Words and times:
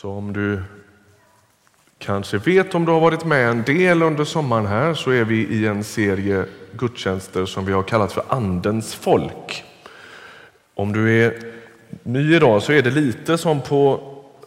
Som 0.00 0.10
om 0.10 0.32
du 0.32 0.62
kanske 1.98 2.38
vet 2.38 2.74
om 2.74 2.84
du 2.84 2.92
har 2.92 3.00
varit 3.00 3.24
med 3.24 3.50
en 3.50 3.62
del 3.62 4.02
under 4.02 4.24
sommaren 4.24 4.66
här 4.66 4.94
så 4.94 5.10
är 5.10 5.24
vi 5.24 5.46
i 5.46 5.66
en 5.66 5.84
serie 5.84 6.44
gudstjänster 6.72 7.46
som 7.46 7.64
vi 7.64 7.72
har 7.72 7.82
kallat 7.82 8.12
för 8.12 8.24
Andens 8.28 8.94
folk. 8.94 9.64
Om 10.74 10.92
du 10.92 11.24
är 11.24 11.52
ny 12.02 12.34
idag 12.34 12.62
så 12.62 12.72
är 12.72 12.82
det 12.82 12.90
lite 12.90 13.38
som 13.38 13.60
på 13.60 14.00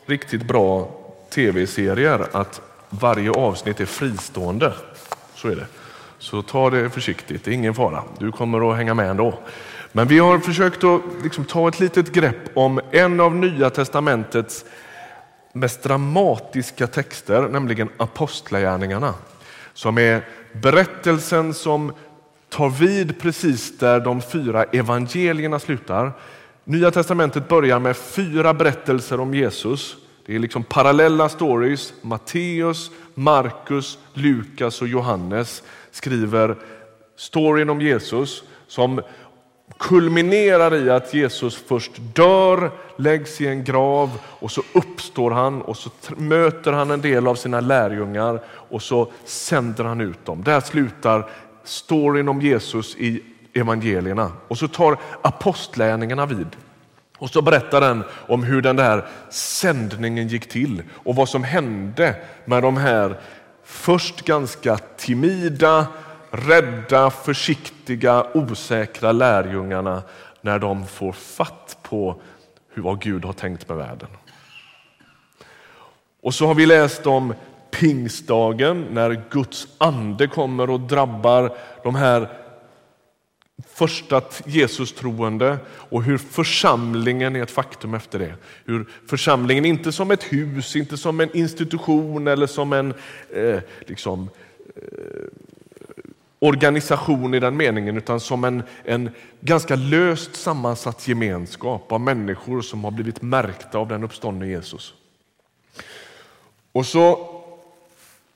riktigt 0.05 0.47
bra 0.47 0.91
tv-serier 1.29 2.27
att 2.31 2.61
varje 2.89 3.31
avsnitt 3.31 3.79
är 3.79 3.85
fristående. 3.85 4.73
Så 5.35 5.47
är 5.47 5.55
det. 5.55 5.67
Så 6.19 6.41
ta 6.41 6.69
det 6.69 6.89
försiktigt, 6.89 7.45
det 7.45 7.51
är 7.51 7.55
ingen 7.55 7.73
fara. 7.73 8.03
Du 8.19 8.31
kommer 8.31 8.71
att 8.71 8.77
hänga 8.77 8.93
med 8.93 9.09
ändå. 9.09 9.33
Men 9.91 10.07
vi 10.07 10.19
har 10.19 10.39
försökt 10.39 10.83
att 10.83 11.01
liksom 11.23 11.45
ta 11.45 11.67
ett 11.67 11.79
litet 11.79 12.11
grepp 12.11 12.57
om 12.57 12.81
en 12.91 13.19
av 13.19 13.35
Nya 13.35 13.69
testamentets 13.69 14.65
mest 15.53 15.83
dramatiska 15.83 16.87
texter, 16.87 17.47
nämligen 17.47 17.89
Apostlagärningarna. 17.97 19.13
Som 19.73 19.97
är 19.97 20.25
berättelsen 20.53 21.53
som 21.53 21.93
tar 22.49 22.69
vid 22.69 23.19
precis 23.21 23.77
där 23.77 23.99
de 23.99 24.21
fyra 24.21 24.63
evangelierna 24.63 25.59
slutar. 25.59 26.11
Nya 26.63 26.91
testamentet 26.91 27.47
börjar 27.47 27.79
med 27.79 27.97
fyra 27.97 28.53
berättelser 28.53 29.19
om 29.19 29.33
Jesus. 29.33 29.95
Det 30.25 30.35
är 30.35 30.39
liksom 30.39 30.63
parallella 30.63 31.29
stories. 31.29 31.93
Matteus, 32.01 32.91
Markus, 33.13 33.97
Lukas 34.13 34.81
och 34.81 34.87
Johannes 34.87 35.63
skriver 35.91 36.55
storyn 37.15 37.69
om 37.69 37.81
Jesus 37.81 38.43
som 38.67 39.01
kulminerar 39.83 40.75
i 40.75 40.89
att 40.89 41.13
Jesus 41.13 41.55
först 41.67 41.91
dör, 41.97 42.71
läggs 42.97 43.41
i 43.41 43.47
en 43.47 43.63
grav 43.63 44.19
och 44.25 44.51
så 44.51 44.61
uppstår 44.73 45.31
han 45.31 45.61
och 45.61 45.77
så 45.77 45.89
möter 46.17 46.71
han 46.71 46.91
en 46.91 47.01
del 47.01 47.27
av 47.27 47.35
sina 47.35 47.59
lärjungar 47.59 48.41
och 48.47 48.81
så 48.81 49.11
sänder 49.25 49.83
han 49.83 50.01
ut 50.01 50.25
dem. 50.25 50.43
Där 50.43 50.59
slutar 50.59 51.29
storyn 51.63 52.29
om 52.29 52.41
Jesus 52.41 52.95
i 52.95 53.23
evangelierna 53.53 54.31
och 54.47 54.57
så 54.57 54.67
tar 54.67 54.97
apostlärningarna 55.21 56.25
vid. 56.25 56.47
Och 57.17 57.29
så 57.29 57.41
berättar 57.41 57.81
den 57.81 58.03
om 58.27 58.43
hur 58.43 58.61
den 58.61 58.75
där 58.75 59.05
sändningen 59.29 60.27
gick 60.27 60.49
till 60.49 60.83
och 60.93 61.15
vad 61.15 61.29
som 61.29 61.43
hände 61.43 62.15
med 62.45 62.63
de 62.63 62.77
här 62.77 63.19
först 63.63 64.21
ganska 64.21 64.77
timida, 64.77 65.87
rädda, 66.33 67.09
försiktiga, 67.09 68.25
osäkra 68.33 69.11
lärjungarna 69.11 70.03
när 70.41 70.59
de 70.59 70.87
får 70.87 71.11
fatt 71.11 71.77
på 71.81 72.21
hur 72.69 72.83
vad 72.83 73.01
Gud 73.01 73.25
har 73.25 73.33
tänkt 73.33 73.69
med 73.69 73.77
världen. 73.77 74.09
Och 76.21 76.33
så 76.33 76.47
har 76.47 76.55
vi 76.55 76.65
läst 76.65 77.07
om 77.07 77.33
pingstdagen 77.71 78.87
när 78.91 79.23
Guds 79.29 79.67
ande 79.77 80.27
kommer 80.27 80.69
och 80.69 80.79
drabbar 80.79 81.57
de 81.83 81.95
här 81.95 82.29
första 83.67 84.21
Jesus-troende 84.45 85.57
och 85.69 86.03
hur 86.03 86.17
församlingen 86.17 87.35
är 87.35 87.43
ett 87.43 87.51
faktum 87.51 87.93
efter 87.93 88.19
det. 88.19 88.35
Hur 88.65 88.89
församlingen 89.07 89.65
inte 89.65 89.91
som 89.91 90.11
ett 90.11 90.23
hus, 90.23 90.75
inte 90.75 90.97
som 90.97 91.19
en 91.19 91.37
institution 91.37 92.27
eller 92.27 92.47
som 92.47 92.73
en 92.73 92.93
eh, 93.35 93.59
liksom, 93.79 94.29
eh, 94.75 94.83
organisation 96.43 97.33
i 97.33 97.39
den 97.39 97.57
meningen 97.57 97.97
utan 97.97 98.19
som 98.19 98.43
en, 98.43 98.63
en 98.83 99.09
ganska 99.41 99.75
löst 99.75 100.35
sammansatt 100.35 101.07
gemenskap 101.07 101.91
av 101.91 102.01
människor 102.01 102.61
som 102.61 102.83
har 102.83 102.91
blivit 102.91 103.21
märkta 103.21 103.77
av 103.77 103.87
den 103.87 104.03
uppståndne 104.03 104.47
Jesus. 104.47 104.93
Och 106.71 106.85
så 106.85 107.29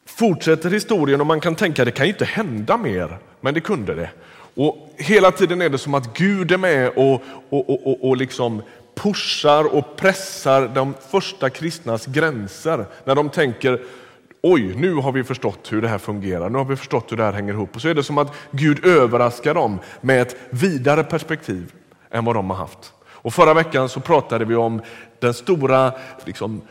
fortsätter 0.06 0.70
historien 0.70 1.22
och 1.22 1.28
man 1.28 1.40
kan 1.40 1.56
tänka 1.56 1.82
att 1.82 1.86
det 1.86 1.92
kan 1.92 2.06
inte 2.06 2.26
hända 2.26 2.78
mer, 2.78 3.18
men 3.42 3.54
det 3.54 3.62
kunde 3.62 3.96
det. 3.96 4.10
Och 4.56 4.90
Hela 4.98 5.32
tiden 5.32 5.62
är 5.62 5.70
det 5.70 5.78
som 5.78 5.94
att 5.94 6.18
Gud 6.18 6.52
är 6.52 6.58
med 6.58 6.90
och, 6.90 7.24
och, 7.50 7.88
och, 7.88 8.10
och 8.10 8.18
liksom 8.18 8.62
pushar 8.96 9.76
och 9.76 9.96
pressar 9.96 10.68
de 10.68 10.94
första 11.12 11.50
kristnas 11.50 12.06
gränser 12.06 12.86
när 13.04 13.16
de 13.16 13.30
tänker 13.30 13.82
oj, 14.42 14.76
nu 14.76 14.94
har 14.94 15.12
vi 15.12 15.24
förstått 15.24 15.72
hur 15.72 15.82
det 15.82 15.88
här 15.88 15.98
fungerar, 15.98 16.50
nu 16.50 16.58
har 16.58 16.66
vi 16.66 16.76
förstått 16.76 17.12
hur 17.12 17.18
det 17.18 17.24
här 17.24 17.34
hänger 17.34 17.54
ihop. 17.54 17.76
Och 17.76 17.82
så 17.82 17.88
är 17.88 17.94
det 17.94 18.04
som 18.04 18.18
att 18.18 18.34
Gud 18.52 18.86
överraskar 18.86 19.54
dem 19.54 19.80
med 20.02 20.22
ett 20.22 20.36
vidare 20.50 21.04
perspektiv 21.04 21.74
än 22.12 22.26
vad 22.26 22.36
de 22.36 22.50
har 22.50 22.58
haft. 22.58 22.94
Och 23.28 23.34
Förra 23.34 23.54
veckan 23.54 23.90
så 23.90 24.00
pratade 24.00 24.46
vi 24.46 24.56
om 24.56 24.82
den 25.20 25.34
stora 25.34 25.92
liksom, 26.26 26.62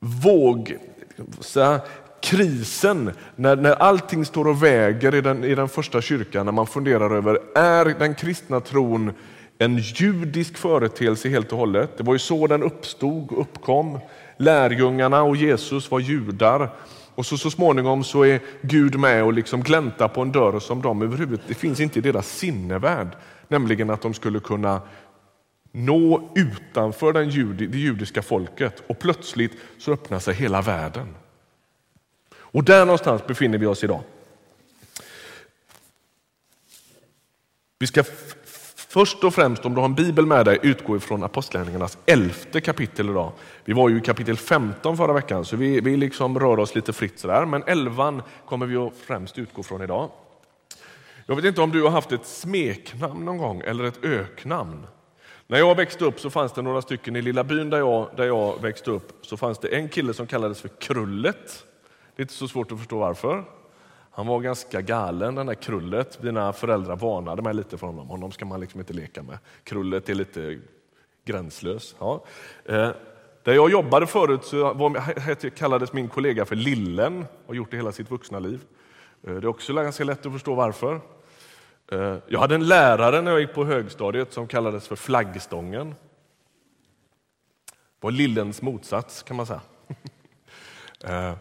våg, 0.00 0.76
liksom, 1.08 1.42
säga, 1.42 1.80
krisen, 2.22 3.10
när, 3.36 3.56
när 3.56 3.72
allting 3.72 4.24
står 4.24 4.48
och 4.48 4.62
väger 4.62 5.14
i 5.14 5.20
den, 5.20 5.44
i 5.44 5.54
den 5.54 5.68
första 5.68 6.00
kyrkan, 6.00 6.46
när 6.46 6.52
man 6.52 6.66
funderar 6.66 7.16
över, 7.16 7.38
är 7.54 7.84
den 7.84 8.14
kristna 8.14 8.60
tron 8.60 9.12
en 9.58 9.78
judisk 9.78 10.56
företeelse 10.56 11.28
helt 11.28 11.52
och 11.52 11.58
hållet? 11.58 11.98
Det 11.98 12.04
var 12.04 12.12
ju 12.12 12.18
så 12.18 12.46
den 12.46 12.62
uppstod 12.62 13.32
och 13.32 13.40
uppkom. 13.40 13.98
Lärjungarna 14.36 15.22
och 15.22 15.36
Jesus 15.36 15.90
var 15.90 16.00
judar. 16.00 16.70
Och 17.14 17.26
så, 17.26 17.38
så 17.38 17.50
småningom 17.50 18.04
så 18.04 18.24
är 18.24 18.40
Gud 18.62 18.98
med 18.98 19.24
och 19.24 19.32
liksom 19.32 19.62
gläntar 19.62 20.08
på 20.08 20.22
en 20.22 20.32
dörr 20.32 20.60
som 20.60 20.82
de 20.82 21.02
överhuvudtaget, 21.02 21.48
det 21.48 21.54
finns 21.54 21.80
inte 21.80 21.98
i 21.98 22.02
deras 22.02 22.28
sinnevärld, 22.28 23.08
nämligen 23.48 23.90
att 23.90 24.02
de 24.02 24.14
skulle 24.14 24.40
kunna 24.40 24.82
nå 25.72 26.30
utanför 26.34 27.12
den 27.12 27.28
judi, 27.28 27.66
det 27.66 27.78
judiska 27.78 28.22
folket 28.22 28.82
och 28.86 28.98
plötsligt 28.98 29.52
så 29.78 29.92
öppnar 29.92 30.18
sig 30.18 30.34
hela 30.34 30.62
världen. 30.62 31.14
Och 32.36 32.64
där 32.64 32.86
någonstans 32.86 33.26
befinner 33.26 33.58
vi 33.58 33.66
oss 33.66 33.84
idag. 33.84 34.00
Vi 37.78 37.86
ska 37.86 38.04
först 38.94 39.24
och 39.24 39.34
främst, 39.34 39.64
om 39.64 39.74
du 39.74 39.80
har 39.80 39.84
en 39.84 39.94
bibel 39.94 40.26
med 40.26 40.44
dig, 40.44 40.58
utgå 40.62 40.96
ifrån 40.96 41.22
Apostlagärningarnas 41.24 41.98
elfte 42.06 42.60
kapitel 42.60 43.10
idag. 43.10 43.32
Vi 43.64 43.72
var 43.72 43.88
ju 43.88 43.98
i 43.98 44.00
kapitel 44.00 44.36
15 44.36 44.96
förra 44.96 45.12
veckan, 45.12 45.44
så 45.44 45.56
vi, 45.56 45.80
vi 45.80 45.96
liksom 45.96 46.38
rör 46.38 46.58
oss 46.58 46.74
lite 46.74 46.92
fritt 46.92 47.18
sådär. 47.18 47.44
Men 47.46 47.62
elvan 47.66 48.22
kommer 48.46 48.66
vi 48.66 48.76
att 48.76 48.92
främst 49.06 49.38
utgå 49.38 49.62
från 49.62 49.82
idag. 49.82 50.10
Jag 51.26 51.36
vet 51.36 51.44
inte 51.44 51.60
om 51.60 51.70
du 51.70 51.82
har 51.82 51.90
haft 51.90 52.12
ett 52.12 52.26
smeknamn 52.26 53.24
någon 53.24 53.38
gång, 53.38 53.62
eller 53.64 53.84
ett 53.84 54.04
öknamn. 54.04 54.86
När 55.46 55.58
jag 55.58 55.74
växte 55.74 56.04
upp 56.04 56.20
så 56.20 56.30
fanns 56.30 56.52
det 56.52 56.62
några 56.62 56.82
stycken 56.82 57.16
i 57.16 57.22
lilla 57.22 57.44
byn 57.44 57.70
där 57.70 57.78
jag, 57.78 58.08
där 58.16 58.24
jag 58.24 58.62
växte 58.62 58.90
upp, 58.90 59.26
så 59.26 59.36
fanns 59.36 59.58
det 59.58 59.68
en 59.68 59.88
kille 59.88 60.14
som 60.14 60.26
kallades 60.26 60.60
för 60.60 60.68
Krullet. 60.68 61.64
Det 62.16 62.20
är 62.20 62.24
inte 62.24 62.34
så 62.34 62.48
svårt 62.48 62.72
att 62.72 62.78
förstå 62.78 62.98
varför. 62.98 63.44
Han 64.16 64.26
var 64.26 64.40
ganska 64.40 64.80
galen 64.80 65.34
den 65.34 65.46
där 65.46 65.54
Krullet. 65.54 66.22
Mina 66.22 66.52
föräldrar 66.52 66.96
varnade 66.96 67.42
mig 67.42 67.54
lite 67.54 67.78
för 67.78 67.86
honom. 67.86 68.08
Honom 68.08 68.32
ska 68.32 68.44
man 68.44 68.60
liksom 68.60 68.80
inte 68.80 68.92
leka 68.92 69.22
med. 69.22 69.38
Krullet 69.64 70.08
är 70.08 70.14
lite 70.14 70.58
gränslös. 71.24 71.94
Ja. 71.98 72.24
Eh, 72.64 72.90
där 73.42 73.52
jag 73.52 73.70
jobbade 73.70 74.06
förut 74.06 74.44
så 74.44 74.74
var, 74.74 75.50
kallades 75.50 75.92
min 75.92 76.08
kollega 76.08 76.44
för 76.44 76.56
Lillen 76.56 77.18
och 77.18 77.48
har 77.48 77.54
gjort 77.54 77.70
det 77.70 77.76
hela 77.76 77.92
sitt 77.92 78.10
vuxna 78.10 78.38
liv. 78.38 78.60
Eh, 79.22 79.34
det 79.34 79.46
är 79.46 79.46
också 79.46 79.74
ganska 79.74 80.04
lätt 80.04 80.26
att 80.26 80.32
förstå 80.32 80.54
varför. 80.54 81.00
Eh, 81.92 82.16
jag 82.26 82.40
hade 82.40 82.54
en 82.54 82.68
lärare 82.68 83.22
när 83.22 83.30
jag 83.30 83.40
gick 83.40 83.54
på 83.54 83.64
högstadiet 83.64 84.32
som 84.32 84.46
kallades 84.46 84.88
för 84.88 84.96
Flaggstången. 84.96 85.88
Det 87.68 88.00
var 88.00 88.10
Lillens 88.10 88.62
motsats 88.62 89.22
kan 89.22 89.36
man 89.36 89.46
säga. 89.46 89.60
Eh, 91.04 91.32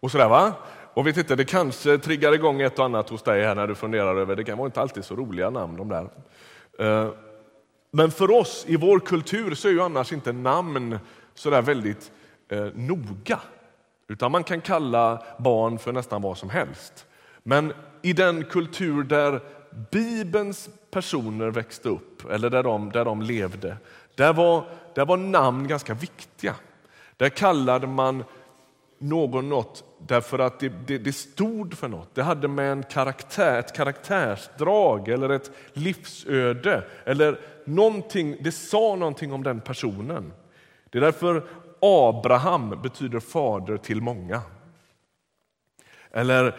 och 0.00 0.10
sådär 0.10 0.28
va? 0.28 0.54
Och 0.94 1.06
vet 1.06 1.16
inte, 1.16 1.36
det 1.36 1.44
kanske 1.44 1.98
triggar 1.98 2.32
igång 2.32 2.60
ett 2.62 2.78
och 2.78 2.84
annat 2.84 3.10
hos 3.10 3.22
dig 3.22 3.44
här 3.44 3.54
när 3.54 3.66
du 3.66 3.74
funderar 3.74 4.16
över, 4.16 4.36
det 4.36 4.44
kan 4.44 4.58
vara 4.58 4.66
inte 4.66 4.80
alltid 4.80 5.04
så 5.04 5.16
roliga 5.16 5.50
namn 5.50 5.76
de 5.76 5.88
där. 5.88 6.08
Eh, 6.78 7.12
men 7.90 8.10
för 8.10 8.30
oss 8.30 8.64
i 8.68 8.76
vår 8.76 9.00
kultur 9.00 9.54
så 9.54 9.68
är 9.68 9.72
ju 9.72 9.80
annars 9.80 10.12
inte 10.12 10.32
namn 10.32 10.98
så 11.34 11.50
där 11.50 11.62
väldigt 11.62 12.12
eh, 12.48 12.66
noga. 12.74 13.40
Utan 14.08 14.32
man 14.32 14.44
kan 14.44 14.60
kalla 14.60 15.22
barn 15.38 15.78
för 15.78 15.92
nästan 15.92 16.22
vad 16.22 16.38
som 16.38 16.50
helst. 16.50 17.06
Men 17.42 17.72
i 18.02 18.12
den 18.12 18.44
kultur 18.44 19.02
där 19.02 19.40
Bibelns 19.90 20.68
personer 20.90 21.50
växte 21.50 21.88
upp, 21.88 22.30
eller 22.30 22.50
där 22.50 22.62
de, 22.62 22.92
där 22.92 23.04
de 23.04 23.22
levde, 23.22 23.76
där 24.14 24.32
var, 24.32 24.64
där 24.94 25.06
var 25.06 25.16
namn 25.16 25.68
ganska 25.68 25.94
viktiga. 25.94 26.54
Där 27.16 27.28
kallade 27.28 27.86
man 27.86 28.24
någon 28.98 29.48
något 29.48 29.84
därför 30.06 30.38
att 30.38 30.60
det, 30.60 30.72
det, 30.86 30.98
det, 30.98 31.12
stod 31.12 31.78
för 31.78 31.88
något. 31.88 32.14
Det 32.14 32.22
hade 32.22 32.48
med 32.48 32.72
en 32.72 32.82
karaktär, 32.82 33.58
ett 33.58 33.76
karaktärsdrag 33.76 35.08
eller 35.08 35.28
ett 35.28 35.50
livsöde 35.72 36.84
eller 37.04 37.40
någonting, 37.64 38.36
det 38.40 38.52
sa 38.52 38.96
någonting 38.96 39.32
om 39.32 39.42
den 39.42 39.60
personen. 39.60 40.32
Det 40.90 40.98
är 40.98 41.02
därför 41.02 41.46
Abraham 41.80 42.82
betyder 42.82 43.20
fader 43.20 43.76
till 43.76 44.00
många. 44.00 44.42
Eller 46.10 46.56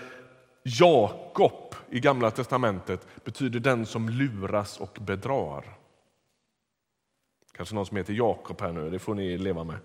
Jakob 0.64 1.76
i 1.90 2.00
Gamla 2.00 2.32
testamentet 2.32 3.08
betyder 3.24 3.60
den 3.60 3.86
som 3.86 4.10
luras 4.10 4.80
och 4.80 4.98
bedrar. 5.02 5.64
Kanske 7.52 7.76
någon 7.76 7.86
som 7.86 7.98
heter 7.98 8.14
Jakob 8.14 8.62
här 8.62 8.72
nu, 8.72 8.90
det 8.90 9.00
får 9.00 9.16
ni 9.16 9.38
leva 9.38 9.64
med. 9.64 9.78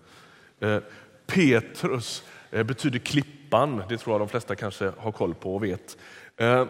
Eh, 0.59 0.83
Petrus 1.25 2.23
eh, 2.51 2.63
betyder 2.63 2.99
Klipp 2.99 3.36
klippan. 3.47 3.83
Det 3.89 3.97
tror 3.97 4.13
jag 4.13 4.21
de 4.21 4.29
flesta 4.29 4.55
kanske 4.55 4.91
har 4.97 5.11
koll 5.11 5.33
på 5.33 5.55
och 5.55 5.63
vet. 5.63 5.97
Eh, 6.37 6.65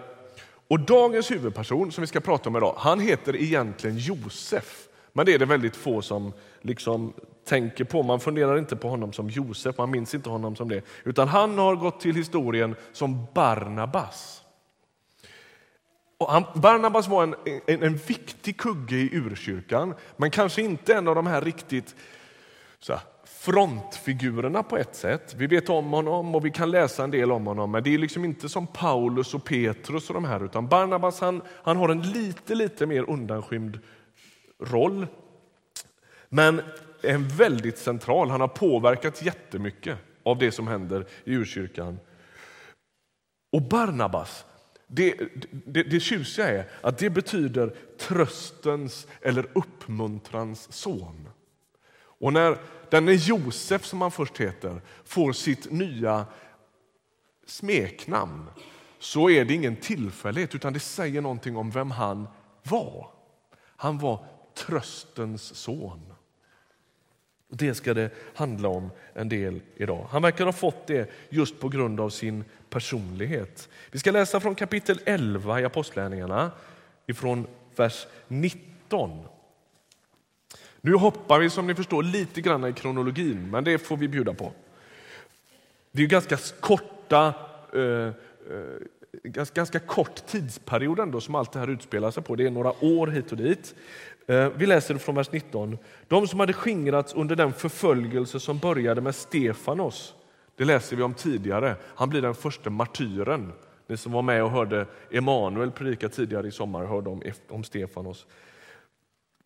och 0.70 0.80
dagens 0.80 1.32
huvudperson 1.32 1.92
som 1.92 2.02
vi 2.02 2.08
ska 2.08 2.20
prata 2.20 2.50
om 2.50 2.56
idag, 2.56 2.76
han 2.78 3.00
heter 3.00 3.36
egentligen 3.36 3.98
Josef. 3.98 4.88
Men 5.14 5.26
det 5.26 5.34
är 5.34 5.40
det 5.40 5.46
väldigt 5.46 5.76
få 5.76 6.02
som 6.02 6.34
liksom 6.62 7.14
tänker 7.46 7.84
på. 7.84 8.04
Man 8.04 8.20
funderar 8.20 8.58
inte 8.58 8.76
på 8.76 8.90
honom 8.90 9.14
som 9.14 9.30
Josef, 9.30 9.78
man 9.78 9.92
minns 9.92 10.14
inte 10.14 10.30
honom 10.30 10.56
som 10.56 10.70
det. 10.70 10.82
Utan 11.04 11.28
han 11.28 11.58
har 11.58 11.76
gått 11.76 12.00
till 12.00 12.16
historien 12.16 12.76
som 12.94 13.28
Barnabas. 13.34 14.44
Och 16.20 16.32
han, 16.32 16.44
Barnabas 16.56 17.08
var 17.08 17.24
en, 17.24 17.36
en, 17.68 17.84
en, 17.84 17.96
viktig 17.96 18.58
kugge 18.58 18.96
i 18.96 19.10
urkyrkan, 19.14 19.94
men 20.18 20.32
kanske 20.32 20.62
inte 20.62 20.94
en 20.94 21.08
av 21.08 21.16
de 21.16 21.28
här 21.28 21.42
riktigt 21.42 21.96
så 22.80 22.94
här, 22.94 23.02
frontfigurerna 23.39 24.63
på 24.63 24.78
ett 24.78 24.95
sätt. 24.95 25.34
Vi 25.38 25.48
vet 25.48 25.69
om 25.69 25.92
honom 25.92 26.36
och 26.36 26.45
vi 26.45 26.51
kan 26.51 26.72
läsa 26.72 27.04
en 27.04 27.12
del 27.12 27.31
om 27.31 27.48
honom, 27.48 27.72
men 27.72 27.84
det 27.84 27.94
är 27.94 27.98
liksom 27.98 28.25
inte 28.25 28.50
som 28.50 28.68
Paulus 28.68 29.34
och 29.34 29.44
Petrus 29.44 30.10
och 30.10 30.13
de 30.13 30.25
här, 30.25 30.45
utan 30.45 30.68
Barnabas 30.68 31.22
han, 31.22 31.42
han 31.63 31.78
har 31.78 31.89
en 31.89 32.01
lite, 32.01 32.56
lite 32.56 32.86
mer 32.86 33.10
undanskymd 33.10 33.80
roll. 34.63 35.07
Men 36.30 36.62
är 37.01 37.38
väldigt 37.38 37.78
central. 37.78 38.30
Han 38.30 38.42
har 38.42 38.48
påverkat 38.48 39.22
jättemycket 39.22 39.98
av 40.24 40.38
det 40.38 40.51
som 40.51 40.68
händer 40.68 41.06
i 41.24 41.33
urkyrkan. 41.33 42.00
Och 43.51 43.62
Barnabas, 43.62 44.45
det, 44.88 45.19
det, 45.51 45.83
det 45.83 46.00
tjusiga 46.00 46.48
är 46.48 46.69
att 46.81 46.98
det 46.98 47.10
betyder 47.10 47.75
tröstens 48.00 49.07
eller 49.22 49.45
uppmuntrans 49.54 50.74
son. 50.74 51.30
Och 52.19 52.34
när 52.34 52.58
denne 52.90 53.12
Josef, 53.12 53.86
som 53.86 54.02
han 54.02 54.12
först 54.12 54.38
heter, 54.38 54.81
får 55.04 55.34
sitt 55.34 55.72
nya 55.72 56.25
smeknamn 57.46 58.50
så 59.00 59.30
är 59.30 59.46
det 59.46 59.54
ingen 59.54 59.75
tillfällighet, 59.75 60.56
utan 60.56 60.74
det 60.74 60.80
säger 60.80 61.22
någonting 61.22 61.58
om 61.58 61.72
vem 61.72 61.92
han 61.92 62.28
var. 62.64 63.10
Han 63.60 63.98
var 63.98 64.25
tröstens 64.54 65.56
son. 65.56 66.14
Det 67.50 67.75
ska 67.75 67.94
det 67.94 68.12
handla 68.36 68.69
om 68.69 68.90
en 69.14 69.30
del 69.30 69.62
idag. 69.75 70.08
Han 70.10 70.22
verkar 70.22 70.46
ha 70.46 70.52
fått 70.52 70.88
det 70.88 71.12
just 71.30 71.60
på 71.60 71.69
grund 71.69 72.00
av 72.00 72.10
sin 72.10 72.44
personlighet. 72.69 73.69
Vi 73.92 74.00
ska 74.00 74.12
läsa 74.12 74.40
från 74.40 74.56
kapitel 74.56 75.00
11 75.06 75.62
i 75.62 75.66
Apostlagärningarna, 75.66 76.52
ifrån 77.06 77.48
vers 77.75 78.08
19. 78.28 79.25
Nu 80.82 80.94
hoppar 80.94 81.40
vi 81.40 81.50
som 81.50 81.68
ni 81.68 81.76
förstår 81.76 82.04
lite 82.04 82.42
grann 82.42 82.66
i 82.66 82.74
kronologin, 82.74 83.52
men 83.52 83.64
det 83.64 83.78
får 83.78 83.98
vi 83.98 84.08
bjuda 84.08 84.34
på. 84.34 84.52
Det 85.92 86.04
är 86.04 86.08
ganska 86.08 86.38
korta 86.60 87.34
eh, 87.74 87.82
eh, 87.82 88.14
ganska, 89.24 89.60
ganska 89.60 89.80
kort 89.80 90.26
tidsperiod 90.28 91.00
ändå 91.00 91.22
som 91.22 91.36
allt 91.36 91.52
det 91.52 91.60
här 91.60 91.70
utspelar 91.70 92.12
sig 92.12 92.24
på. 92.24 92.36
Det 92.36 92.46
är 92.46 92.52
några 92.52 92.86
år 92.86 93.08
hit 93.08 93.32
och 93.32 93.38
dit. 93.38 93.76
Eh, 94.28 94.50
vi 94.56 94.66
läser 94.66 94.98
från 94.98 95.16
vers 95.16 95.32
19. 95.32 95.78
De 96.08 96.28
som 96.28 96.40
hade 96.40 96.54
skingrats 96.54 97.14
under 97.14 97.36
den 97.36 97.54
förföljelse 97.54 98.40
som 98.40 98.58
började 98.58 99.02
med 99.02 99.16
Stefanos, 99.16 100.16
det 100.56 100.66
läser 100.66 100.96
vi 100.96 101.04
om 101.04 101.14
tidigare. 101.14 101.76
Han 101.84 102.10
blir 102.10 102.22
den 102.22 102.36
första 102.36 102.70
martyren. 102.70 103.52
Ni 103.88 103.98
som 103.98 104.12
var 104.12 104.22
med 104.22 104.44
och 104.44 104.52
hörde 104.52 104.86
Emanuel 105.12 105.72
predika 105.72 106.10
tidigare 106.10 106.48
i 106.48 106.52
sommar 106.52 106.86
hörde 106.86 107.10
om, 107.10 107.22
om 107.50 107.64
Stefanos. 107.64 108.26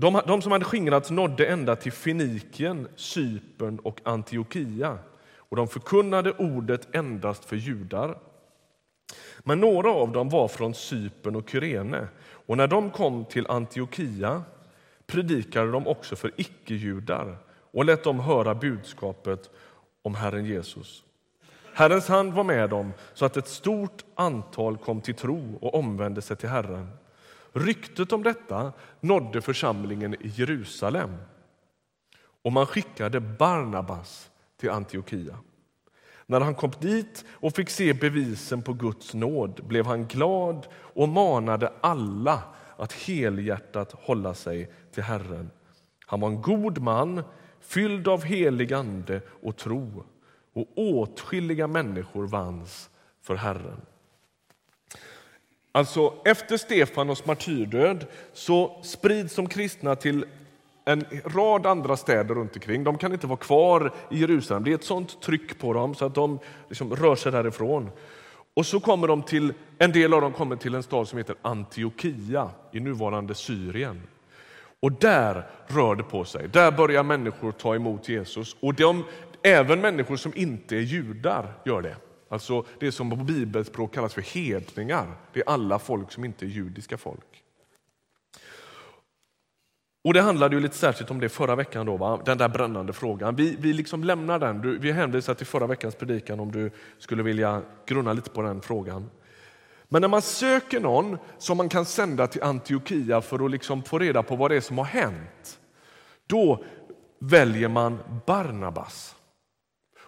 De, 0.01 0.21
de 0.27 0.41
som 0.41 0.51
hade 0.51 0.65
skingrats 0.65 1.11
nådde 1.11 1.45
ända 1.45 1.75
till 1.75 1.91
Fenikien, 1.91 2.87
Cypern 2.95 3.79
och 3.79 4.01
Antiochia 4.03 4.97
och 5.35 5.57
de 5.57 5.67
förkunnade 5.67 6.31
ordet 6.31 6.95
endast 6.95 7.45
för 7.45 7.55
judar. 7.55 8.17
Men 9.39 9.59
några 9.59 9.91
av 9.91 10.11
dem 10.11 10.29
var 10.29 10.47
från 10.47 10.73
Cypern 10.73 11.35
och 11.35 11.49
Kyrene 11.49 12.07
och 12.47 12.57
när 12.57 12.67
de 12.67 12.89
kom 12.89 13.25
till 13.25 13.47
Antiochia 13.47 14.43
predikade 15.07 15.71
de 15.71 15.87
också 15.87 16.15
för 16.15 16.31
icke-judar 16.35 17.37
och 17.71 17.85
lät 17.85 18.03
dem 18.03 18.19
höra 18.19 18.55
budskapet 18.55 19.49
om 20.01 20.15
Herren 20.15 20.45
Jesus. 20.45 21.03
Herrens 21.73 22.07
hand 22.07 22.33
var 22.33 22.43
med 22.43 22.69
dem 22.69 22.93
så 23.13 23.25
att 23.25 23.37
ett 23.37 23.47
stort 23.47 24.03
antal 24.15 24.77
kom 24.77 25.01
till 25.01 25.15
tro 25.15 25.57
och 25.61 25.75
omvände 25.75 26.21
sig 26.21 26.37
till 26.37 26.49
Herren. 26.49 27.00
Ryktet 27.53 28.11
om 28.11 28.23
detta 28.23 28.73
nådde 28.99 29.41
församlingen 29.41 30.13
i 30.13 30.27
Jerusalem 30.27 31.17
och 32.43 32.51
man 32.51 32.65
skickade 32.65 33.19
Barnabas 33.19 34.31
till 34.57 34.69
Antiochia. 34.69 35.37
När 36.25 36.41
han 36.41 36.55
kom 36.55 36.71
dit 36.79 37.25
och 37.31 37.55
fick 37.55 37.69
se 37.69 37.93
bevisen 37.93 38.61
på 38.61 38.73
Guds 38.73 39.13
nåd 39.13 39.61
blev 39.67 39.85
han 39.85 40.07
glad 40.07 40.67
och 40.73 41.09
manade 41.09 41.73
alla 41.81 42.43
att 42.77 42.93
helhjärtat 42.93 43.91
hålla 43.91 44.33
sig 44.33 44.73
till 44.91 45.03
Herren. 45.03 45.49
Han 46.05 46.19
var 46.19 46.27
en 46.29 46.41
god 46.41 46.79
man, 46.81 47.23
fylld 47.59 48.07
av 48.07 48.23
helig 48.23 48.73
ande 48.73 49.21
och 49.41 49.57
tro 49.57 50.03
och 50.53 50.67
åtskilliga 50.75 51.67
människor 51.67 52.27
vanns 52.27 52.89
för 53.21 53.35
Herren. 53.35 53.81
Alltså, 55.71 56.13
efter 56.25 56.57
Stefanos 56.57 57.25
martyrdöd 57.25 58.05
så 58.33 58.79
sprids 58.83 59.35
de 59.35 59.47
kristna 59.47 59.95
till 59.95 60.25
en 60.85 61.05
rad 61.25 61.65
andra 61.65 61.97
städer 61.97 62.35
runt 62.35 62.55
omkring. 62.55 62.83
De 62.83 62.97
kan 62.97 63.13
inte 63.13 63.27
vara 63.27 63.37
kvar 63.37 63.93
i 64.09 64.19
Jerusalem. 64.19 64.63
Det 64.63 64.71
är 64.71 64.75
ett 64.75 64.83
sånt 64.83 65.21
tryck 65.21 65.59
på 65.59 65.73
dem 65.73 65.95
så 65.95 66.05
att 66.05 66.15
de 66.15 66.39
liksom 66.69 66.95
rör 66.95 67.15
sig 67.15 67.31
därifrån. 67.31 67.89
Och 68.53 68.65
så 68.65 68.79
kommer 68.79 69.07
de 69.07 69.23
till, 69.23 69.53
en 69.77 69.91
del 69.91 70.13
av 70.13 70.21
dem 70.21 70.33
kommer 70.33 70.55
till 70.55 70.75
en 70.75 70.83
stad 70.83 71.07
som 71.07 71.17
heter 71.17 71.35
Antiochia 71.41 72.49
i 72.71 72.79
nuvarande 72.79 73.35
Syrien. 73.35 74.01
Och 74.79 74.91
där 74.91 75.47
rör 75.67 75.95
det 75.95 76.03
på 76.03 76.25
sig. 76.25 76.47
Där 76.47 76.71
börjar 76.71 77.03
människor 77.03 77.51
ta 77.51 77.75
emot 77.75 78.09
Jesus. 78.09 78.55
Och 78.59 78.73
de, 78.73 79.03
även 79.43 79.81
människor 79.81 80.15
som 80.15 80.31
inte 80.35 80.75
är 80.75 80.81
judar 80.81 81.53
gör 81.65 81.81
det. 81.81 81.95
Alltså 82.31 82.65
det 82.79 82.91
som 82.91 83.09
på 83.09 83.15
bibelspråk 83.15 83.93
kallas 83.93 84.13
för 84.13 84.21
hedningar. 84.21 85.15
Det 85.33 85.39
är 85.39 85.49
alla 85.49 85.79
folk 85.79 86.11
som 86.11 86.25
inte 86.25 86.45
är 86.45 86.47
judiska 86.47 86.97
folk. 86.97 87.43
Och 90.03 90.13
Det 90.13 90.21
handlade 90.21 90.55
ju 90.55 90.61
lite 90.61 90.75
särskilt 90.75 91.11
om 91.11 91.19
det 91.19 91.29
förra 91.29 91.55
veckan, 91.55 91.85
då, 91.85 91.97
va? 91.97 92.19
den 92.25 92.37
där 92.37 92.49
brännande 92.49 92.93
frågan. 92.93 93.35
Vi, 93.35 93.55
vi 93.59 93.73
liksom 93.73 94.03
lämnar 94.03 94.39
den. 94.39 94.61
Du, 94.61 94.77
vi 94.77 94.91
hänvisar 94.91 95.33
till 95.33 95.45
förra 95.45 95.67
veckans 95.67 95.95
predikan 95.95 96.39
om 96.39 96.51
du 96.51 96.71
skulle 96.97 97.23
vilja 97.23 97.61
grunna 97.85 98.13
lite 98.13 98.29
på 98.29 98.41
den 98.41 98.61
frågan. 98.61 99.09
Men 99.87 100.01
när 100.01 100.09
man 100.09 100.21
söker 100.21 100.79
någon 100.79 101.17
som 101.37 101.57
man 101.57 101.69
kan 101.69 101.85
sända 101.85 102.27
till 102.27 102.43
Antiochia 102.43 103.21
för 103.21 103.45
att 103.45 103.51
liksom 103.51 103.83
få 103.83 103.99
reda 103.99 104.23
på 104.23 104.35
vad 104.35 104.51
det 104.51 104.55
är 104.55 104.61
som 104.61 104.77
har 104.77 104.85
hänt, 104.85 105.59
då 106.27 106.63
väljer 107.19 107.67
man 107.67 107.99
Barnabas. 108.25 109.15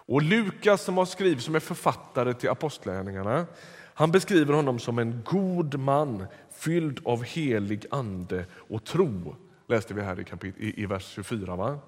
Och 0.06 0.22
Lukas 0.22 0.82
som 0.82 0.96
har 0.96 1.04
skrivit, 1.04 1.42
som 1.42 1.54
är 1.54 1.60
författare 1.60 2.34
till 2.34 2.50
Apostlagärningarna, 2.50 3.46
han 3.94 4.10
beskriver 4.10 4.54
honom 4.54 4.78
som 4.78 4.98
en 4.98 5.22
god 5.24 5.78
man 5.78 6.26
fylld 6.50 7.00
av 7.04 7.22
helig 7.22 7.86
ande 7.90 8.46
och 8.52 8.84
tro 8.84 9.36
läste 9.66 9.94
vi 9.94 10.02
här 10.02 10.20
i, 10.20 10.24
kapit- 10.24 10.58
i, 10.58 10.82
i 10.82 10.86
vers 10.86 11.12
24. 11.14 11.56
Va? 11.56 11.78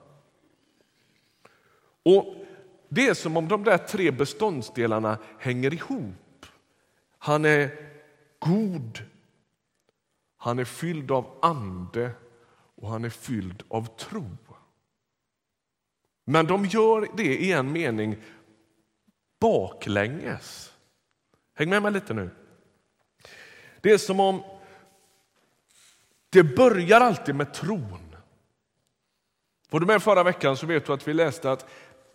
Och 2.03 2.35
Det 2.89 3.09
är 3.09 3.15
som 3.15 3.37
om 3.37 3.49
de 3.49 3.65
där 3.65 3.79
tre 3.79 4.11
beståndsdelarna 4.11 5.19
hänger 5.39 5.75
ihop. 5.75 6.47
Han 7.19 7.45
är 7.45 7.71
god, 8.39 9.03
han 10.37 10.59
är 10.59 10.65
fylld 10.65 11.11
av 11.11 11.39
ande 11.43 12.11
och 12.77 12.89
han 12.89 13.05
är 13.05 13.11
fylld 13.11 13.63
av 13.69 13.97
tro. 13.97 14.37
Men 16.29 16.47
de 16.47 16.65
gör 16.65 17.09
det 17.17 17.37
i 17.37 17.53
en 17.53 17.73
mening 17.73 18.17
baklänges. 19.41 20.73
Häng 21.55 21.71
med 21.71 21.83
mig 21.83 21.93
lite 21.93 22.15
nu. 22.15 22.31
Det 23.81 23.93
är 23.93 23.99
som 23.99 24.21
om 24.21 24.43
det 26.31 26.43
börjar 26.43 27.01
alltid 27.01 27.35
med 27.35 27.55
tron. 27.55 28.17
Var 29.71 29.81
du 29.81 29.87
med 29.87 30.03
förra 30.03 30.23
veckan 30.23 30.57
så 30.57 30.67
vet 30.67 30.87
du 30.87 30.93
att 30.93 31.09
vi 31.09 31.15
läste 31.15 31.53
att 31.53 31.67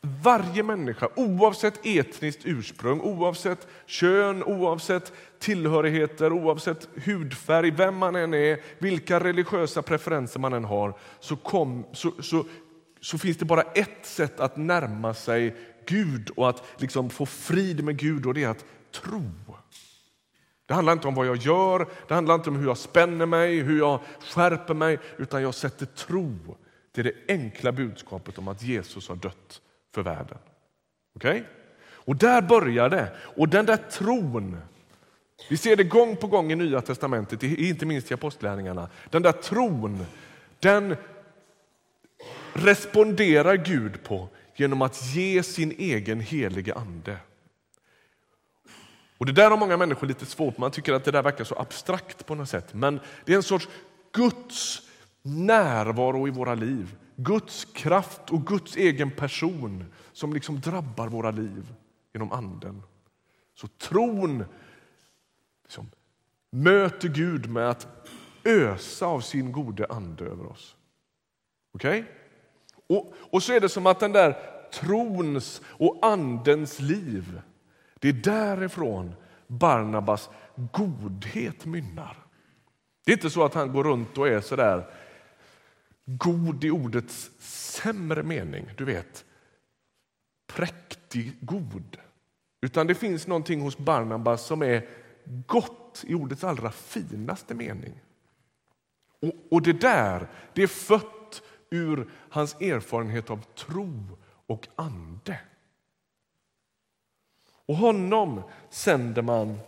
varje 0.01 0.63
människa, 0.63 1.09
oavsett 1.15 1.85
etniskt 1.85 2.45
ursprung, 2.45 3.01
oavsett 3.01 3.67
kön, 3.85 4.43
oavsett 4.43 5.13
tillhörigheter, 5.39 6.33
oavsett 6.33 6.89
hudfärg, 7.05 7.71
vem 7.71 7.95
man 7.95 8.15
än 8.15 8.33
är, 8.33 8.59
vilka 8.77 9.19
religiösa 9.19 9.81
preferenser 9.81 10.39
man 10.39 10.53
än 10.53 10.65
har, 10.65 10.93
så, 11.19 11.35
kom, 11.35 11.85
så, 11.93 12.11
så, 12.21 12.45
så 13.01 13.17
finns 13.17 13.37
det 13.37 13.45
bara 13.45 13.61
ett 13.61 14.05
sätt 14.05 14.39
att 14.39 14.57
närma 14.57 15.13
sig 15.13 15.55
Gud 15.85 16.29
och 16.29 16.49
att 16.49 16.63
liksom 16.77 17.09
få 17.09 17.25
frid 17.25 17.83
med 17.83 17.97
Gud 17.97 18.25
och 18.25 18.33
det 18.33 18.43
är 18.43 18.49
att 18.49 18.65
tro. 18.91 19.31
Det 20.65 20.73
handlar 20.73 20.93
inte 20.93 21.07
om 21.07 21.15
vad 21.15 21.27
jag 21.27 21.37
gör, 21.37 21.87
det 22.07 22.13
handlar 22.13 22.35
inte 22.35 22.49
om 22.49 22.55
hur 22.55 22.67
jag 22.67 22.77
spänner 22.77 23.25
mig, 23.25 23.59
hur 23.59 23.77
jag 23.77 23.99
skärper 24.19 24.73
mig, 24.73 24.99
utan 25.17 25.41
jag 25.41 25.53
sätter 25.53 25.85
tro 25.85 26.57
till 26.91 27.03
det 27.03 27.13
enkla 27.27 27.71
budskapet 27.71 28.37
om 28.37 28.47
att 28.47 28.61
Jesus 28.61 29.09
har 29.09 29.15
dött 29.15 29.61
för 29.93 30.01
världen. 30.01 30.37
Okay? 31.15 31.43
Och 31.83 32.15
där 32.15 32.41
börjar 32.41 32.89
det. 32.89 33.11
Och 33.17 33.49
den 33.49 33.65
där 33.65 33.77
tron, 33.77 34.57
vi 35.49 35.57
ser 35.57 35.75
det 35.75 35.83
gång 35.83 36.15
på 36.15 36.27
gång 36.27 36.51
i 36.51 36.55
Nya 36.55 36.81
testamentet, 36.81 37.43
inte 37.43 37.85
minst 37.85 38.11
i 38.11 38.13
apostlärningarna. 38.13 38.89
Den 39.09 39.21
där 39.21 39.31
tron, 39.31 40.05
den 40.59 40.95
responderar 42.53 43.55
Gud 43.55 44.03
på 44.03 44.29
genom 44.55 44.81
att 44.81 45.15
ge 45.15 45.43
sin 45.43 45.71
egen 45.71 46.19
helige 46.19 46.75
ande. 46.75 47.17
Och 49.17 49.25
Det 49.25 49.31
där 49.31 49.49
har 49.49 49.57
många 49.57 49.77
människor 49.77 50.07
lite 50.07 50.25
svårt 50.25 50.57
Man 50.57 50.71
tycker 50.71 50.93
att 50.93 51.05
det 51.05 51.11
där 51.11 51.23
verkar 51.23 51.43
så 51.43 51.55
abstrakt 51.55 52.25
på 52.25 52.35
något 52.35 52.49
sätt. 52.49 52.73
Men 52.73 52.99
det 53.25 53.33
är 53.33 53.37
en 53.37 53.43
sorts 53.43 53.69
Guds 54.11 54.81
närvaro 55.21 56.27
i 56.27 56.31
våra 56.31 56.55
liv. 56.55 56.95
Guds 57.15 57.65
kraft 57.65 58.29
och 58.29 58.47
Guds 58.47 58.75
egen 58.75 59.11
person 59.11 59.85
som 60.13 60.33
liksom 60.33 60.59
drabbar 60.59 61.07
våra 61.07 61.31
liv 61.31 61.73
genom 62.13 62.31
Anden. 62.31 62.83
Så 63.53 63.67
tron 63.67 64.45
liksom, 65.63 65.91
möter 66.49 67.09
Gud 67.09 67.49
med 67.49 67.69
att 67.69 68.07
ösa 68.43 69.05
av 69.05 69.21
sin 69.21 69.51
gode 69.51 69.85
ande 69.89 70.25
över 70.25 70.45
oss. 70.45 70.75
Okej? 71.73 71.99
Okay? 71.99 72.20
Och, 72.91 73.13
och 73.15 73.43
så 73.43 73.53
är 73.53 73.59
det 73.59 73.69
som 73.69 73.85
att 73.85 73.99
den 73.99 74.11
där 74.11 74.37
trons 74.73 75.61
och 75.65 75.99
andens 76.01 76.79
liv, 76.79 77.41
det 77.99 78.09
är 78.09 78.13
därifrån 78.13 79.13
Barnabas 79.47 80.29
godhet 80.55 81.65
mynnar. 81.65 82.17
Det 83.05 83.11
är 83.11 83.15
inte 83.15 83.29
så 83.29 83.43
att 83.43 83.53
han 83.53 83.73
går 83.73 83.83
runt 83.83 84.17
och 84.17 84.27
är 84.27 84.41
så 84.41 84.55
där 84.55 84.85
god 86.05 86.63
i 86.63 86.71
ordets 86.71 87.31
sämre 87.39 88.23
mening, 88.23 88.69
du 88.77 88.85
vet, 88.85 89.25
präktig 90.53 91.37
god. 91.41 91.97
Utan 92.61 92.87
det 92.87 92.95
finns 92.95 93.27
någonting 93.27 93.61
hos 93.61 93.77
Barnabas 93.77 94.45
som 94.45 94.61
är 94.61 94.87
gott 95.47 96.03
i 96.07 96.13
ordets 96.13 96.43
allra 96.43 96.71
finaste 96.71 97.53
mening. 97.53 97.93
Och, 99.21 99.33
och 99.51 99.61
det 99.61 99.81
där, 99.81 100.27
det 100.53 100.63
är 100.63 100.67
fött 100.67 101.20
ur 101.71 102.09
hans 102.29 102.61
erfarenhet 102.61 103.29
av 103.29 103.43
tro 103.55 104.17
och 104.47 104.67
ande. 104.75 105.39
Och 107.65 107.75
honom 107.75 108.41
sänder 108.69 109.21
man 109.21 109.59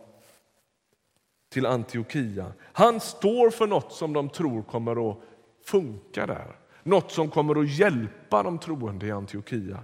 till 1.49 1.65
Antiochia. 1.65 2.53
Han 2.61 2.99
står 2.99 3.49
för 3.49 3.67
något 3.67 3.93
som 3.93 4.13
de 4.13 4.29
tror 4.29 4.63
kommer 4.63 5.11
att 5.11 5.17
funka 5.65 6.27
där. 6.27 6.55
Något 6.83 7.11
som 7.11 7.29
kommer 7.29 7.61
att 7.61 7.69
hjälpa 7.69 8.43
de 8.43 8.59
troende 8.59 9.05
i 9.05 9.11
Antiochia. 9.11 9.79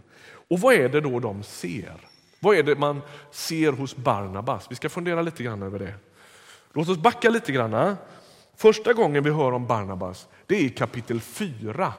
Och 0.50 0.60
vad 0.60 0.74
är 0.74 0.90
det 0.90 1.02
då 1.02 1.20
de 1.20 1.44
ser? 1.44 2.08
Vad 2.40 2.58
är 2.58 2.64
det 2.64 2.76
man 2.76 3.02
ser 3.32 3.72
hos 3.72 3.96
Barnabas? 3.96 4.72
Vi 4.72 4.76
ska 4.76 4.90
fundera 4.90 5.22
lite 5.22 5.44
grann 5.44 5.64
över 5.64 5.80
det. 5.80 5.94
Låt 6.74 6.90
oss 6.90 6.98
backa 6.98 7.30
lite 7.30 7.52
grann. 7.52 7.96
Första 8.56 8.94
gången 8.94 9.24
vi 9.24 9.30
hör 9.32 9.52
om 9.52 9.68
Barnabas 9.68 10.28
det 10.50 10.56
är 10.56 10.62
i 10.62 10.70
kapitel 10.70 11.22
4 11.22 11.94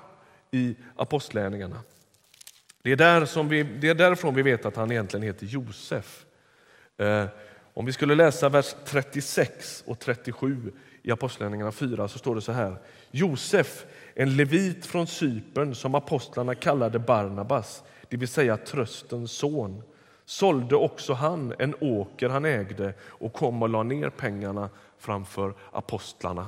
i 0.50 0.76
Apostlärningarna. 0.96 1.80
Det 2.82 2.92
är, 2.92 2.96
där 2.96 3.24
som 3.24 3.48
vi, 3.48 3.62
det 3.62 3.88
är 3.88 3.94
därifrån 3.94 4.34
vi 4.34 4.42
vet 4.42 4.66
att 4.66 4.76
han 4.76 4.92
egentligen 4.92 5.26
heter 5.26 5.46
Josef. 5.46 6.24
Eh, 6.96 7.26
om 7.74 7.86
vi 7.86 7.92
skulle 7.92 8.14
läsa 8.14 8.48
vers 8.48 8.74
36 8.84 9.84
och 9.86 9.98
37 9.98 10.72
i 11.02 11.10
Apostlärningarna 11.10 11.72
4 11.72 12.08
så 12.08 12.18
står 12.18 12.34
det 12.34 12.40
så 12.40 12.52
här. 12.52 12.76
Josef, 13.10 13.86
en 14.14 14.36
levit 14.36 14.86
från 14.86 15.06
Cypern 15.06 15.74
som 15.74 15.94
apostlarna 15.94 16.54
kallade 16.54 16.98
Barnabas, 16.98 17.82
det 18.08 18.16
vill 18.16 18.28
säga 18.28 18.56
tröstens 18.56 19.32
son, 19.32 19.82
sålde 20.24 20.76
också 20.76 21.12
han 21.12 21.54
en 21.58 21.74
åker 21.80 22.28
han 22.28 22.44
ägde 22.44 22.94
och 23.02 23.32
kom 23.32 23.62
och 23.62 23.68
la 23.68 23.82
ner 23.82 24.10
pengarna 24.10 24.70
framför 24.98 25.54
apostlarna. 25.72 26.46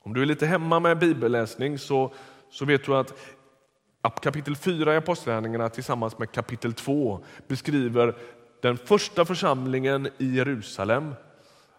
Om 0.00 0.14
du 0.14 0.22
är 0.22 0.26
lite 0.26 0.46
hemma 0.46 0.80
med 0.80 0.98
bibelläsning 0.98 1.78
så, 1.78 2.12
så 2.52 2.64
vet 2.64 2.84
du 2.84 2.96
att 2.96 4.20
kapitel 4.20 4.56
4 4.56 4.94
i 4.94 4.96
Apostlagärningarna 4.96 5.68
tillsammans 5.68 6.18
med 6.18 6.32
kapitel 6.32 6.72
2 6.72 7.24
beskriver 7.48 8.14
den 8.60 8.76
första 8.76 9.24
församlingen 9.24 10.08
i 10.18 10.36
Jerusalem 10.36 11.14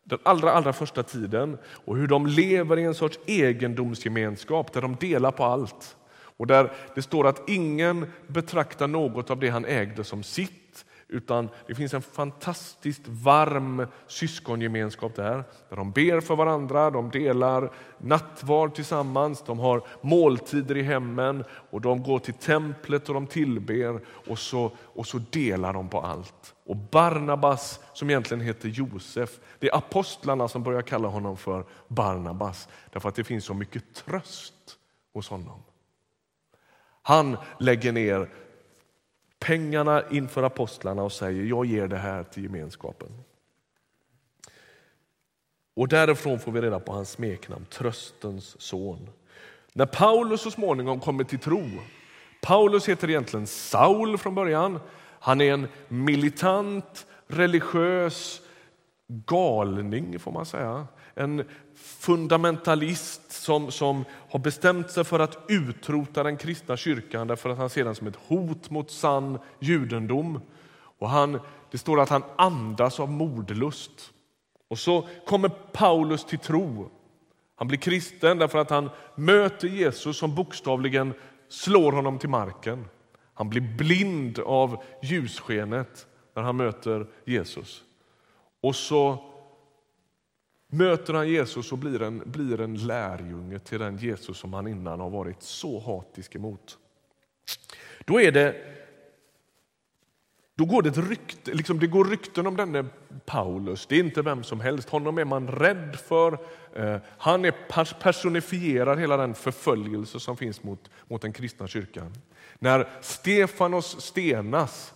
den 0.03 0.19
allra, 0.23 0.51
allra 0.51 0.73
första 0.73 1.03
tiden 1.03 1.57
och 1.85 1.97
hur 1.97 2.07
de 2.07 2.27
lever 2.27 2.79
i 2.79 2.83
en 2.83 2.95
sorts 2.95 3.19
egendomsgemenskap 3.25 4.73
där 4.73 4.81
de 4.81 4.95
delar 4.95 5.31
på 5.31 5.43
allt. 5.43 5.95
Och 6.37 6.47
där 6.47 6.71
det 6.95 7.01
står 7.01 7.27
att 7.27 7.49
ingen 7.49 8.11
betraktar 8.27 8.87
något 8.87 9.29
av 9.29 9.39
det 9.39 9.49
han 9.49 9.65
ägde 9.65 10.03
som 10.03 10.23
sitt 10.23 10.85
utan 11.13 11.49
det 11.67 11.75
finns 11.75 11.93
en 11.93 12.01
fantastiskt 12.01 13.07
varm 13.07 13.87
syskongemenskap 14.07 15.15
där. 15.15 15.43
Där 15.69 15.77
de 15.77 15.91
ber 15.91 16.21
för 16.21 16.35
varandra, 16.35 16.91
de 16.91 17.09
delar 17.09 17.71
nattvard 17.97 18.75
tillsammans, 18.75 19.43
de 19.45 19.59
har 19.59 19.83
måltider 20.01 20.77
i 20.77 20.81
hemmen 20.81 21.43
och 21.69 21.81
de 21.81 22.03
går 22.03 22.19
till 22.19 22.33
templet 22.33 23.07
och 23.07 23.13
de 23.13 23.27
tillber 23.27 23.99
och 24.27 24.39
så, 24.39 24.71
och 24.77 25.07
så 25.07 25.17
delar 25.17 25.73
de 25.73 25.89
på 25.89 25.99
allt. 25.99 26.55
Och 26.65 26.75
Barnabas, 26.75 27.79
som 27.93 28.09
egentligen 28.09 28.43
heter 28.43 28.69
Josef, 28.69 29.39
det 29.59 29.69
är 29.69 29.77
apostlarna 29.77 30.47
som 30.47 30.63
börjar 30.63 30.81
kalla 30.81 31.07
honom 31.07 31.37
för 31.37 31.65
Barnabas 31.87 32.67
därför 32.91 33.09
att 33.09 33.15
det 33.15 33.23
finns 33.23 33.45
så 33.45 33.53
mycket 33.53 33.93
tröst 33.93 34.77
hos 35.13 35.29
honom. 35.29 35.63
Han 37.01 37.37
lägger 37.59 37.91
ner 37.91 38.29
pengarna 39.43 40.03
inför 40.09 40.43
apostlarna 40.43 41.03
och 41.03 41.11
säger 41.11 41.43
jag 41.43 41.65
ger 41.65 41.87
det 41.87 41.97
här 41.97 42.23
till 42.23 42.43
gemenskapen. 42.43 43.07
Och 45.75 45.87
därifrån 45.87 46.39
får 46.39 46.51
vi 46.51 46.61
reda 46.61 46.79
på 46.79 46.93
hans 46.93 47.09
smeknamn, 47.09 47.65
tröstens 47.65 48.61
son. 48.61 49.09
När 49.73 49.85
Paulus 49.85 50.41
så 50.41 50.51
småningom 50.51 50.99
kommer 50.99 51.23
till 51.23 51.39
tro, 51.39 51.63
Paulus 52.41 52.89
heter 52.89 53.09
egentligen 53.09 53.47
Saul 53.47 54.17
från 54.17 54.35
början. 54.35 54.79
Han 55.19 55.41
är 55.41 55.53
en 55.53 55.67
militant, 55.87 57.05
religiös 57.27 58.41
galning 59.07 60.19
får 60.19 60.31
man 60.31 60.45
säga. 60.45 60.87
En 61.15 61.43
fundamentalist 61.83 63.31
som, 63.31 63.71
som 63.71 64.05
har 64.29 64.39
bestämt 64.39 64.91
sig 64.91 65.03
för 65.03 65.19
att 65.19 65.37
utrota 65.47 66.23
den 66.23 66.37
kristna 66.37 66.77
kyrkan 66.77 67.27
därför 67.27 67.49
att 67.49 67.57
han 67.57 67.69
ser 67.69 67.85
den 67.85 67.95
som 67.95 68.07
ett 68.07 68.19
hot 68.27 68.69
mot 68.69 68.91
sann 68.91 69.39
judendom. 69.59 70.41
Och 70.99 71.09
han, 71.09 71.39
det 71.71 71.77
står 71.77 71.99
att 71.99 72.09
han 72.09 72.23
andas 72.35 72.99
av 72.99 73.11
mordlust. 73.11 74.13
Och 74.67 74.79
så 74.79 75.07
kommer 75.25 75.49
Paulus 75.49 76.25
till 76.25 76.39
tro. 76.39 76.89
Han 77.55 77.67
blir 77.67 77.77
kristen 77.77 78.37
därför 78.37 78.59
att 78.59 78.69
han 78.69 78.89
möter 79.15 79.67
Jesus 79.67 80.17
som 80.17 80.35
bokstavligen 80.35 81.13
slår 81.49 81.91
honom 81.91 82.19
till 82.19 82.29
marken. 82.29 82.85
Han 83.33 83.49
blir 83.49 83.77
blind 83.77 84.39
av 84.39 84.83
ljusskenet 85.01 86.07
när 86.35 86.43
han 86.43 86.57
möter 86.57 87.07
Jesus. 87.25 87.83
Och 88.61 88.75
så 88.75 89.32
möter 90.73 91.13
han 91.13 91.29
Jesus 91.29 91.71
och 91.71 91.77
blir 91.77 92.01
en, 92.01 92.23
blir 92.25 92.61
en 92.61 92.87
lärjunge 92.87 93.59
till 93.59 93.79
den 93.79 93.97
Jesus 93.97 94.37
som 94.37 94.53
han 94.53 94.67
innan 94.67 94.99
har 94.99 95.09
varit 95.09 95.43
så 95.43 95.79
hatisk 95.79 96.35
emot. 96.35 96.77
Då 98.05 98.21
är 98.21 98.31
det 98.31 98.55
då 100.55 100.65
går 100.65 100.81
det, 100.81 100.89
ett 100.89 101.09
rykte, 101.09 101.53
liksom 101.53 101.79
det 101.79 101.87
går 101.87 102.05
rykten 102.05 102.47
om 102.47 102.57
denne 102.57 102.85
Paulus. 103.25 103.85
Det 103.85 103.95
är 103.95 103.99
inte 103.99 104.21
vem 104.21 104.43
som 104.43 104.59
helst. 104.59 104.89
Honom 104.89 105.17
är 105.17 105.25
man 105.25 105.47
rädd 105.47 105.97
för. 106.07 106.37
Eh, 106.73 106.97
han 107.17 107.45
är 107.45 107.53
personifierar 107.99 108.97
hela 108.97 109.17
den 109.17 109.35
förföljelse 109.35 110.19
som 110.19 110.37
finns 110.37 110.63
mot, 110.63 110.89
mot 111.07 111.21
den 111.21 111.33
kristna 111.33 111.67
kyrkan. 111.67 112.13
När 112.59 112.89
Stefanos 113.01 114.01
stenas 114.01 114.93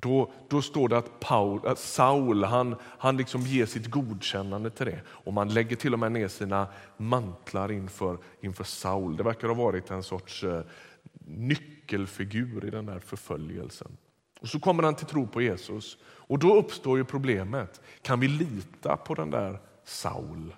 då, 0.00 0.32
då 0.48 0.62
står 0.62 0.88
det 0.88 0.98
att 0.98 1.20
Paul, 1.20 1.66
att 1.66 1.78
Saul 1.78 2.44
han, 2.44 2.76
han 2.82 3.16
liksom 3.16 3.40
ger 3.40 3.66
sitt 3.66 3.86
godkännande 3.86 4.70
till 4.70 4.86
det. 4.86 5.00
Och 5.08 5.32
Man 5.32 5.48
lägger 5.48 5.76
till 5.76 5.92
och 5.92 5.98
med 5.98 6.12
ner 6.12 6.28
sina 6.28 6.66
mantlar 6.96 7.72
inför, 7.72 8.18
inför 8.40 8.64
Saul. 8.64 9.16
Det 9.16 9.22
verkar 9.22 9.48
ha 9.48 9.54
varit 9.54 9.90
en 9.90 10.02
sorts 10.02 10.44
eh, 10.44 10.60
nyckelfigur 11.26 12.64
i 12.64 12.70
den 12.70 12.86
där 12.86 12.98
förföljelsen. 12.98 13.96
Och 14.40 14.48
Så 14.48 14.60
kommer 14.60 14.82
han 14.82 14.94
till 14.94 15.06
tro 15.06 15.26
på 15.26 15.42
Jesus. 15.42 15.98
Och 16.04 16.38
Då 16.38 16.56
uppstår 16.56 16.98
ju 16.98 17.04
problemet. 17.04 17.80
Kan 18.02 18.20
vi 18.20 18.28
lita 18.28 18.96
på 18.96 19.14
den 19.14 19.30
där 19.30 19.60
Saul? 19.84 20.54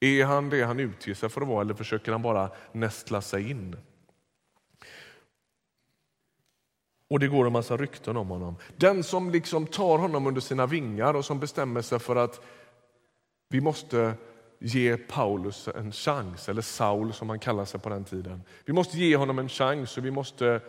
Är 0.00 0.24
han 0.24 0.50
det 0.50 0.62
han 0.62 0.80
utger 0.80 1.14
sig 1.14 1.28
för 1.28 1.40
att 1.40 1.48
vara 1.48 1.60
eller 1.60 1.74
försöker 1.74 2.12
han 2.12 2.22
bara 2.22 2.50
nästla 2.72 3.20
sig 3.20 3.50
in? 3.50 3.76
Och 7.08 7.18
det 7.18 7.28
går 7.28 7.46
en 7.46 7.52
massa 7.52 7.76
rykten 7.76 8.16
om 8.16 8.28
honom. 8.28 8.56
Den 8.76 9.02
som 9.02 9.30
liksom 9.30 9.66
tar 9.66 9.98
honom 9.98 10.26
under 10.26 10.40
sina 10.40 10.66
vingar 10.66 11.14
och 11.14 11.24
som 11.24 11.40
bestämmer 11.40 11.82
sig 11.82 11.98
för 11.98 12.16
att 12.16 12.40
vi 13.48 13.60
måste 13.60 14.14
ge 14.58 14.96
Paulus 14.96 15.68
en 15.68 15.92
chans, 15.92 16.48
eller 16.48 16.62
Saul 16.62 17.12
som 17.12 17.28
han 17.28 17.38
kallade 17.38 17.66
sig 17.66 17.80
på 17.80 17.88
den 17.88 18.04
tiden. 18.04 18.42
Vi 18.64 18.72
måste 18.72 18.98
ge 18.98 19.16
honom 19.16 19.38
en 19.38 19.48
chans 19.48 19.98
och 19.98 20.04
vi 20.04 20.10
måste 20.10 20.60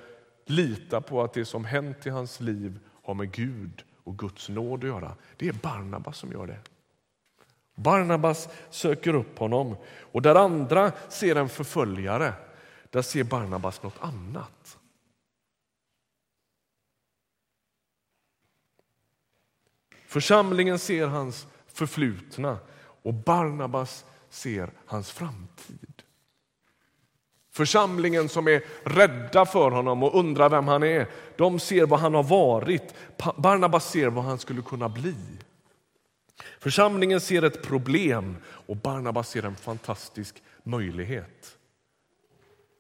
lita 0.46 1.02
på 1.02 1.24
att 1.24 1.34
det 1.34 1.46
som 1.46 1.66
hänt 1.66 2.06
i 2.06 2.10
hans 2.10 2.40
liv 2.40 2.80
har 3.04 3.14
med 3.14 3.32
Gud 3.32 3.84
och 4.04 4.18
Guds 4.18 4.50
nåd 4.50 4.84
att 4.84 4.90
göra. 4.90 5.16
Det 5.38 5.48
är 5.48 5.54
Barnabas 5.54 6.18
som 6.18 6.32
gör 6.32 6.48
det. 6.48 6.60
Barnabas 7.76 8.50
söker 8.70 9.14
upp 9.14 9.40
honom 9.40 9.76
och 10.12 10.22
där 10.22 10.36
andra 10.36 10.92
ser 11.10 11.36
en 11.36 11.50
förföljare, 11.50 12.34
där 12.90 13.02
ser 13.02 13.24
Barnabas 13.24 13.84
något 13.84 14.00
annat. 14.00 14.79
Församlingen 20.10 20.80
ser 20.80 21.08
hans 21.08 21.48
förflutna 21.68 22.58
och 23.04 23.14
Barnabas 23.14 24.06
ser 24.30 24.72
hans 24.86 25.12
framtid. 25.12 26.04
Församlingen 27.52 28.30
som 28.30 28.48
är 28.48 28.64
rädda 28.84 29.46
för 29.46 29.72
honom 29.72 30.04
och 30.04 30.20
undrar 30.20 30.50
vem 30.50 30.68
han 30.68 30.84
är, 30.84 31.08
de 31.38 31.60
ser 31.60 31.86
vad 31.86 32.00
han 32.00 32.14
har 32.14 32.24
varit. 32.24 32.94
Barnabas 33.38 33.92
ser 33.92 34.08
vad 34.08 34.24
han 34.24 34.38
skulle 34.38 34.62
kunna 34.62 34.90
bli. 34.90 35.16
Församlingen 36.60 37.22
ser 37.22 37.44
ett 37.44 37.64
problem 37.64 38.38
och 38.46 38.78
Barnabas 38.78 39.30
ser 39.30 39.44
en 39.44 39.56
fantastisk 39.56 40.44
möjlighet. 40.64 41.58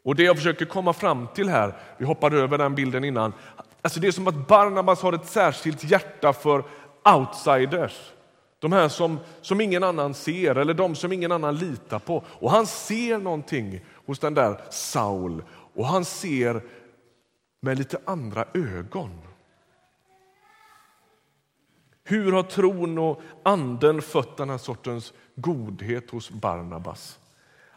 Och 0.03 0.15
Det 0.15 0.23
jag 0.23 0.37
försöker 0.37 0.65
komma 0.65 0.93
fram 0.93 1.27
till 1.35 1.49
här, 1.49 1.73
vi 1.97 2.05
hoppade 2.05 2.37
över 2.37 2.57
den 2.57 2.75
bilden 2.75 3.03
innan, 3.03 3.33
alltså 3.81 3.99
det 3.99 4.07
är 4.07 4.11
som 4.11 4.27
att 4.27 4.47
Barnabas 4.47 5.01
har 5.01 5.13
ett 5.13 5.27
särskilt 5.27 5.83
hjärta 5.83 6.33
för 6.33 6.63
outsiders. 7.05 8.13
De 8.59 8.71
här 8.71 8.89
som, 8.89 9.19
som 9.41 9.61
ingen 9.61 9.83
annan 9.83 10.13
ser 10.13 10.55
eller 10.55 10.73
de 10.73 10.95
som 10.95 11.13
ingen 11.13 11.31
annan 11.31 11.55
litar 11.55 11.99
på. 11.99 12.23
Och 12.27 12.51
han 12.51 12.67
ser 12.67 13.17
någonting 13.17 13.81
hos 14.05 14.19
den 14.19 14.33
där 14.33 14.61
Saul 14.69 15.43
och 15.73 15.85
han 15.85 16.05
ser 16.05 16.61
med 17.61 17.77
lite 17.77 17.99
andra 18.05 18.45
ögon. 18.53 19.21
Hur 22.03 22.31
har 22.31 22.43
tron 22.43 22.97
och 22.97 23.21
anden 23.43 24.01
fött 24.01 24.37
den 24.37 24.49
här 24.49 24.57
sortens 24.57 25.13
godhet 25.35 26.09
hos 26.09 26.29
Barnabas? 26.29 27.19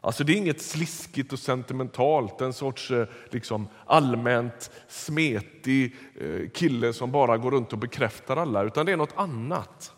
Alltså 0.04 0.24
det 0.24 0.32
är 0.32 0.36
inget 0.36 0.62
sliskigt 0.62 1.32
och 1.32 1.38
sentimentalt, 1.38 2.40
en 2.40 2.52
sorts 2.52 2.90
eh, 2.90 3.08
liksom, 3.30 3.68
allmänt 3.86 4.70
smetig 4.88 5.96
eh, 6.20 6.48
kille 6.48 6.92
som 6.92 7.12
bara 7.12 7.38
går 7.38 7.50
runt 7.50 7.72
och 7.72 7.78
bekräftar 7.78 8.36
alla, 8.36 8.62
utan 8.62 8.86
det 8.86 8.92
är 8.92 8.96
något 8.96 9.16
annat. 9.16 9.92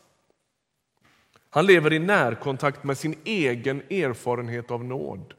Han 1.50 1.66
lever 1.66 1.92
i 1.92 1.98
närkontakt 1.98 2.84
med 2.84 2.98
sin 2.98 3.18
egen 3.24 3.82
erfarenhet 3.90 4.70
av 4.70 4.84
nåd. 4.84 5.34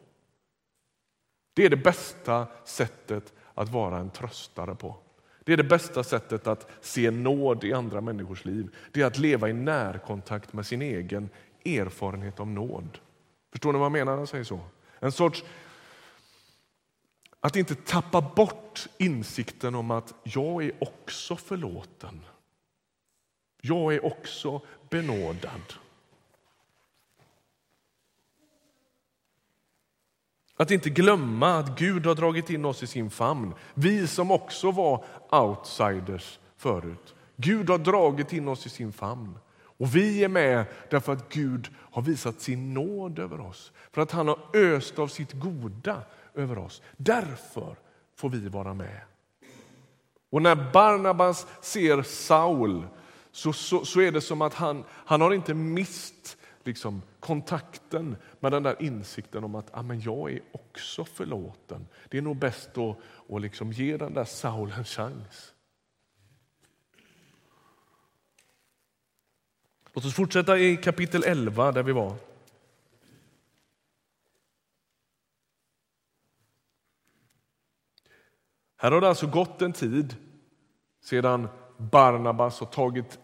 Det 1.53 1.65
är 1.65 1.69
det 1.69 1.77
bästa 1.77 2.47
sättet 2.65 3.33
att 3.53 3.69
vara 3.69 3.97
en 3.97 4.09
tröstare 4.09 4.75
på. 4.75 4.95
Det 5.43 5.53
är 5.53 5.57
det 5.57 5.63
bästa 5.63 6.03
sättet 6.03 6.47
att 6.47 6.71
se 6.81 7.11
nåd 7.11 7.63
i 7.63 7.73
andra 7.73 8.01
människors 8.01 8.45
liv. 8.45 8.75
Det 8.91 9.01
är 9.01 9.05
att 9.05 9.17
leva 9.17 9.49
i 9.49 9.53
närkontakt 9.53 10.53
med 10.53 10.65
sin 10.65 10.81
egen 10.81 11.29
erfarenhet 11.65 12.39
av 12.39 12.47
nåd. 12.47 12.99
Förstår 13.55 13.73
ni 13.73 13.79
vad 13.79 13.85
jag 13.85 13.91
menar 13.91 14.11
när 14.11 14.19
jag 14.19 14.29
säger 14.29 14.43
så? 14.43 14.59
En 14.99 15.11
sorts 15.11 15.43
att 17.39 17.55
inte 17.55 17.75
tappa 17.75 18.21
bort 18.21 18.87
insikten 18.97 19.75
om 19.75 19.91
att 19.91 20.13
jag 20.23 20.63
är 20.63 20.83
också 20.83 21.35
förlåten. 21.35 22.25
Jag 23.61 23.93
är 23.93 24.05
också 24.05 24.61
benådad. 24.89 25.73
Att 30.55 30.71
inte 30.71 30.89
glömma 30.89 31.57
att 31.57 31.79
Gud 31.79 32.05
har 32.05 32.15
dragit 32.15 32.49
in 32.49 32.65
oss 32.65 32.83
i 32.83 32.87
sin 32.87 33.09
famn. 33.09 33.53
Vi 33.73 34.07
som 34.07 34.31
också 34.31 34.71
var 34.71 35.05
outsiders 35.31 36.39
förut. 36.57 37.15
Gud 37.35 37.69
har 37.69 37.77
dragit 37.77 38.33
in 38.33 38.47
oss 38.47 38.65
i 38.65 38.69
sin 38.69 38.93
famn. 38.93 39.39
Och 39.77 39.95
vi 39.95 40.23
är 40.23 40.29
med 40.29 40.65
därför 40.89 41.13
att 41.13 41.29
Gud 41.29 41.69
har 41.77 42.01
visat 42.01 42.41
sin 42.41 42.73
nåd 42.73 43.19
över 43.19 43.39
oss. 43.39 43.71
För 43.91 44.01
att 44.01 44.11
han 44.11 44.27
har 44.27 44.39
öst 44.53 44.99
av 44.99 45.07
sitt 45.07 45.33
goda 45.33 46.01
över 46.33 46.57
oss. 46.57 46.81
Därför 46.97 47.75
får 48.15 48.29
vi 48.29 48.49
vara 48.49 48.73
med. 48.73 49.01
Och 50.29 50.41
när 50.41 50.71
Barnabas 50.71 51.47
ser 51.61 52.03
Saul 52.03 52.87
så, 53.31 53.53
så, 53.53 53.85
så 53.85 54.01
är 54.01 54.11
det 54.11 54.21
som 54.21 54.41
att 54.41 54.53
han, 54.53 54.83
han 54.89 55.21
har 55.21 55.33
inte 55.33 55.53
mist 55.53 56.37
liksom, 56.63 57.01
kontakten 57.19 58.15
med 58.39 58.51
den 58.51 58.63
där 58.63 58.81
insikten 58.81 59.43
om 59.43 59.55
att 59.55 59.69
ah, 59.71 59.81
men 59.81 60.01
jag 60.01 60.31
är 60.31 60.39
också 60.51 61.05
förlåten. 61.05 61.87
Det 62.09 62.17
är 62.17 62.21
nog 62.21 62.37
bäst 62.37 62.77
att, 62.77 62.97
att 63.29 63.41
liksom 63.41 63.71
ge 63.71 63.97
den 63.97 64.13
där 64.13 64.25
Saul 64.25 64.71
en 64.77 64.83
chans. 64.83 65.54
Låt 69.95 70.05
oss 70.05 70.13
fortsätta 70.13 70.57
i 70.57 70.77
kapitel 70.77 71.23
11 71.23 71.71
där 71.71 71.83
vi 71.83 71.91
var. 71.91 72.15
Här 78.77 78.91
har 78.91 79.01
det 79.01 79.09
alltså 79.09 79.27
gått 79.27 79.61
en 79.61 79.73
tid 79.73 80.15
sedan 81.03 81.47
Barnabas 81.77 82.59
har 82.59 82.67
tagit 82.67 83.19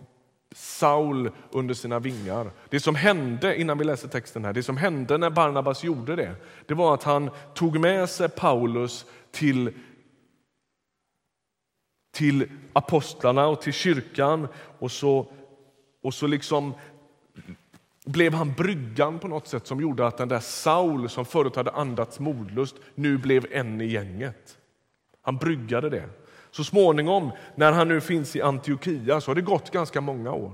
Saul 0.52 1.32
under 1.52 1.74
sina 1.74 2.00
vingar. 2.00 2.52
Det 2.70 2.80
som 2.80 2.96
hände 2.96 3.62
innan 3.62 3.78
vi 3.78 3.84
läser 3.84 4.08
texten 4.08 4.46
här, 4.46 4.54
det 4.54 4.64
som 4.64 4.78
hände 4.78 5.18
när 5.18 5.30
Barnabas 5.30 5.84
gjorde 5.84 6.16
det, 6.16 6.36
det 6.66 6.74
var 6.74 6.94
att 6.94 7.04
han 7.04 7.30
tog 7.54 7.80
med 7.80 8.10
sig 8.10 8.30
Paulus 8.30 9.06
till 9.32 9.74
till 12.12 12.50
apostlarna 12.74 13.48
och 13.48 13.62
till 13.62 13.74
kyrkan 13.74 14.48
och 14.80 14.92
så, 14.92 15.32
och 16.02 16.14
så 16.14 16.28
liksom 16.28 16.74
blev 18.06 18.34
han 18.34 18.54
bryggan 18.54 19.20
på 19.20 19.28
något 19.28 19.48
sätt 19.48 19.68
som 19.68 19.82
gjorde 19.82 20.08
att 20.08 20.18
den 20.18 20.28
där 20.28 20.40
Saul 20.40 21.10
som 21.10 21.26
förut 21.26 21.56
hade 21.56 21.72
andats 21.72 22.20
modlust 22.20 22.76
nu 22.96 23.18
blev 23.18 23.46
en 23.52 23.82
i 23.82 23.86
gänget. 23.86 24.58
Han 25.22 25.38
bryggade 25.38 25.90
det. 25.90 26.10
Så 26.52 26.64
småningom, 26.64 27.32
när 27.56 27.72
han 27.72 27.88
nu 27.88 28.02
finns 28.02 28.36
i 28.36 28.42
Antiochia, 28.42 29.22
så 29.22 29.32
har 29.32 29.36
det 29.36 29.42
gått 29.42 29.72
ganska 29.72 30.02
många 30.02 30.32
år. 30.32 30.54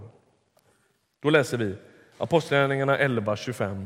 Då 1.20 1.30
läser 1.30 1.58
vi 1.58 1.76
Apostlagärningarna 2.18 2.98
11.25. 2.98 3.86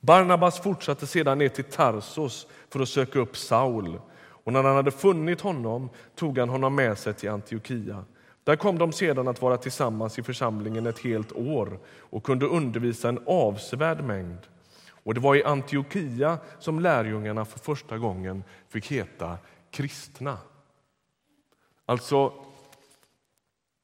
Barnabas 0.00 0.60
fortsatte 0.62 1.06
sedan 1.06 1.38
ner 1.38 1.48
till 1.48 1.64
Tarsos 1.64 2.46
för 2.70 2.80
att 2.80 2.88
söka 2.88 3.18
upp 3.18 3.36
Saul. 3.36 4.00
Och 4.14 4.52
när 4.52 4.62
han 4.62 4.76
hade 4.76 4.90
funnit 4.90 5.40
honom 5.40 5.90
tog 6.14 6.38
han 6.38 6.48
honom 6.48 6.74
med 6.74 6.98
sig 6.98 7.14
till 7.14 7.30
Antiochia. 7.30 8.04
Där 8.44 8.56
kom 8.56 8.78
de 8.78 8.92
sedan 8.92 9.28
att 9.28 9.42
vara 9.42 9.56
tillsammans 9.56 10.18
i 10.18 10.22
församlingen 10.22 10.86
ett 10.86 10.98
helt 10.98 11.32
år 11.32 11.78
och 11.98 12.24
kunde 12.24 12.46
undervisa 12.46 13.08
en 13.08 13.20
avsevärd 13.26 14.04
mängd. 14.04 14.38
Och 15.04 15.14
det 15.14 15.20
var 15.20 15.34
i 15.34 15.44
Antiochia 15.44 16.38
som 16.58 16.80
lärjungarna 16.80 17.44
för 17.44 17.58
första 17.58 17.98
gången 17.98 18.44
fick 18.68 18.92
heta 18.92 19.38
kristna. 19.70 20.38
Alltså, 21.86 22.32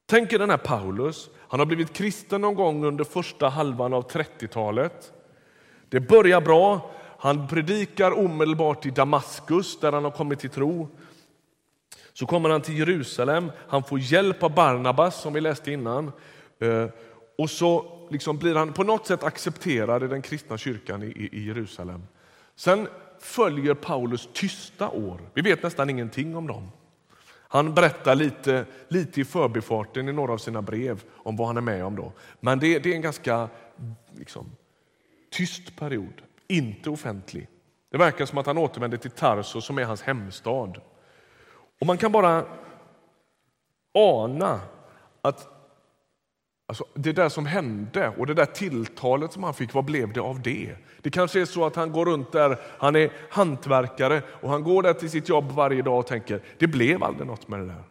tänk 0.07 0.33
er 0.33 0.39
den 0.39 0.51
här 0.51 0.57
Paulus. 0.57 1.31
Han 1.39 1.61
har 1.61 1.67
blivit 1.67 1.93
kristen 1.93 2.41
någon 2.41 2.55
gång 2.55 2.85
under 2.85 3.05
första 3.05 3.49
halvan 3.49 3.95
av 3.95 4.11
30-talet. 4.11 5.13
Det 5.89 6.01
börjar 6.01 6.41
bra. 6.41 6.91
Han 7.19 7.49
predikar 7.49 8.19
omedelbart 8.19 8.87
i 8.87 8.91
Damaskus 8.91 9.81
där 9.81 9.93
han 9.93 10.05
har 10.05 10.11
kommit 10.11 10.39
till 10.39 10.51
tro. 10.51 10.89
Så 12.19 12.27
kommer 12.27 12.51
han 12.51 12.63
till 12.63 12.79
Jerusalem. 12.79 13.53
Han 13.69 13.83
får 13.83 13.99
hjälp 13.99 14.43
av 14.43 14.55
Barnabas 14.55 15.21
som 15.21 15.33
vi 15.33 15.41
läste 15.41 15.73
innan. 15.73 16.13
Eh, 16.61 16.87
och 17.39 17.51
så 17.51 17.99
liksom 18.11 18.39
blir 18.39 18.55
han 18.55 18.73
på 18.73 18.85
något 18.85 19.07
sätt 19.07 19.25
accepterad 19.25 20.03
i 20.03 20.07
den 20.07 20.23
kristna 20.23 20.59
kyrkan 20.59 21.03
i, 21.03 21.29
i 21.33 21.47
Jerusalem. 21.47 22.07
Sen 22.57 22.89
följer 23.21 23.75
Paulus 23.75 24.29
tysta 24.33 24.89
år. 24.89 25.21
Vi 25.35 25.43
vet 25.43 25.63
nästan 25.63 25.91
ingenting 25.91 26.37
om 26.37 26.47
dem. 26.47 26.71
Han 27.49 27.75
berättar 27.75 28.15
lite, 28.15 28.65
lite 28.89 29.21
i 29.21 29.25
förbifarten 29.25 30.09
i 30.09 30.13
några 30.13 30.33
av 30.33 30.39
sina 30.39 30.63
brev 30.63 31.03
om 31.11 31.37
vad 31.37 31.47
han 31.47 31.57
är 31.57 31.61
med 31.61 31.85
om. 31.85 31.97
då. 31.97 32.13
Men 32.41 32.59
det, 32.59 32.79
det 32.79 32.91
är 32.91 32.95
en 32.95 33.03
ganska 33.03 33.49
liksom, 34.17 34.57
tyst 35.31 35.77
period, 35.77 36.23
inte 36.49 36.91
offentlig. 36.91 37.49
Det 37.91 37.99
verkar 37.99 38.27
som 38.27 38.39
att 38.39 38.47
han 38.47 38.59
återvänder 38.59 38.99
till 38.99 39.11
Tarso 39.11 39.61
som 39.61 39.79
är 39.79 39.85
hans 39.85 40.03
hemstad. 40.03 40.81
Och 41.81 41.87
man 41.87 41.99
kan 41.99 42.13
bara 42.13 42.45
ana 43.95 44.61
att 45.23 45.59
Alltså, 46.69 46.85
det 46.95 47.13
där 47.13 47.29
som 47.29 47.47
hände 47.47 48.13
och 48.19 48.27
det 48.27 48.35
där 48.35 48.45
tilltalet 48.45 49.33
som 49.33 49.43
han 49.43 49.55
fick, 49.55 49.75
vad 49.75 49.85
blev 49.85 50.13
det 50.13 50.21
av 50.21 50.43
det? 50.43 50.77
Det 51.03 51.11
kanske 51.11 51.41
är 51.41 51.45
så 51.45 51.67
att 51.67 51.77
han 51.77 51.93
går 51.93 52.07
runt 52.07 52.33
där, 52.33 52.59
han 52.79 52.97
är 52.97 53.13
hantverkare 53.31 54.23
och 54.41 54.51
han 54.51 54.63
går 54.63 54.83
där 54.83 54.93
till 54.93 55.11
sitt 55.11 55.29
jobb 55.29 55.53
varje 55.53 55.83
dag 55.83 55.99
och 55.99 56.07
tänker, 56.07 56.43
det 56.59 56.67
blev 56.67 57.05
aldrig 57.05 57.27
något 57.27 57.49
med 57.49 57.61
det 57.61 57.67
där. 57.67 57.85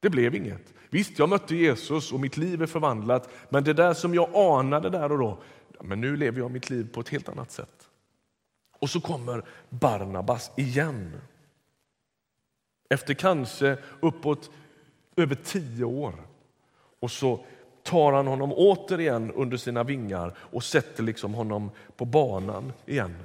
Det 0.00 0.10
blev 0.10 0.34
inget. 0.34 0.74
Visst, 0.90 1.18
jag 1.18 1.28
mötte 1.28 1.56
Jesus 1.56 2.12
och 2.12 2.20
mitt 2.20 2.36
liv 2.36 2.62
är 2.62 2.66
förvandlat, 2.66 3.28
men 3.48 3.64
det 3.64 3.72
där 3.72 3.94
som 3.94 4.14
jag 4.14 4.36
anade 4.36 4.90
där 4.90 5.12
och 5.12 5.18
då, 5.18 5.38
men 5.80 6.00
nu 6.00 6.16
lever 6.16 6.38
jag 6.38 6.50
mitt 6.50 6.70
liv 6.70 6.88
på 6.92 7.00
ett 7.00 7.08
helt 7.08 7.28
annat 7.28 7.50
sätt. 7.50 7.88
Och 8.78 8.90
så 8.90 9.00
kommer 9.00 9.44
Barnabas 9.68 10.50
igen. 10.56 11.20
Efter 12.88 13.14
kanske 13.14 13.78
uppåt 14.00 14.50
över 15.16 15.34
tio 15.34 15.84
år. 15.84 16.14
Och 17.00 17.10
så 17.10 17.44
tar 17.82 18.12
han 18.12 18.26
honom 18.26 18.52
återigen 18.52 19.32
under 19.32 19.56
sina 19.56 19.84
vingar 19.84 20.34
och 20.38 20.64
sätter 20.64 21.02
liksom 21.02 21.34
honom 21.34 21.70
på 21.96 22.04
banan 22.04 22.72
igen. 22.86 23.16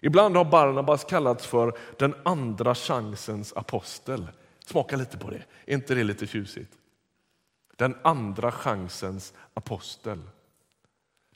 Ibland 0.00 0.36
har 0.36 0.44
Barnabas 0.44 1.04
kallats 1.04 1.46
för 1.46 1.78
den 1.98 2.14
andra 2.22 2.74
chansens 2.74 3.52
apostel. 3.56 4.28
Smaka 4.66 4.96
lite 4.96 5.18
på 5.18 5.30
det. 5.30 5.42
Är 5.66 5.74
inte 5.74 5.94
det 5.94 6.04
lite 6.04 6.26
tjusigt? 6.26 6.72
Den 7.76 7.96
andra 8.02 8.52
chansens 8.52 9.34
apostel. 9.54 10.22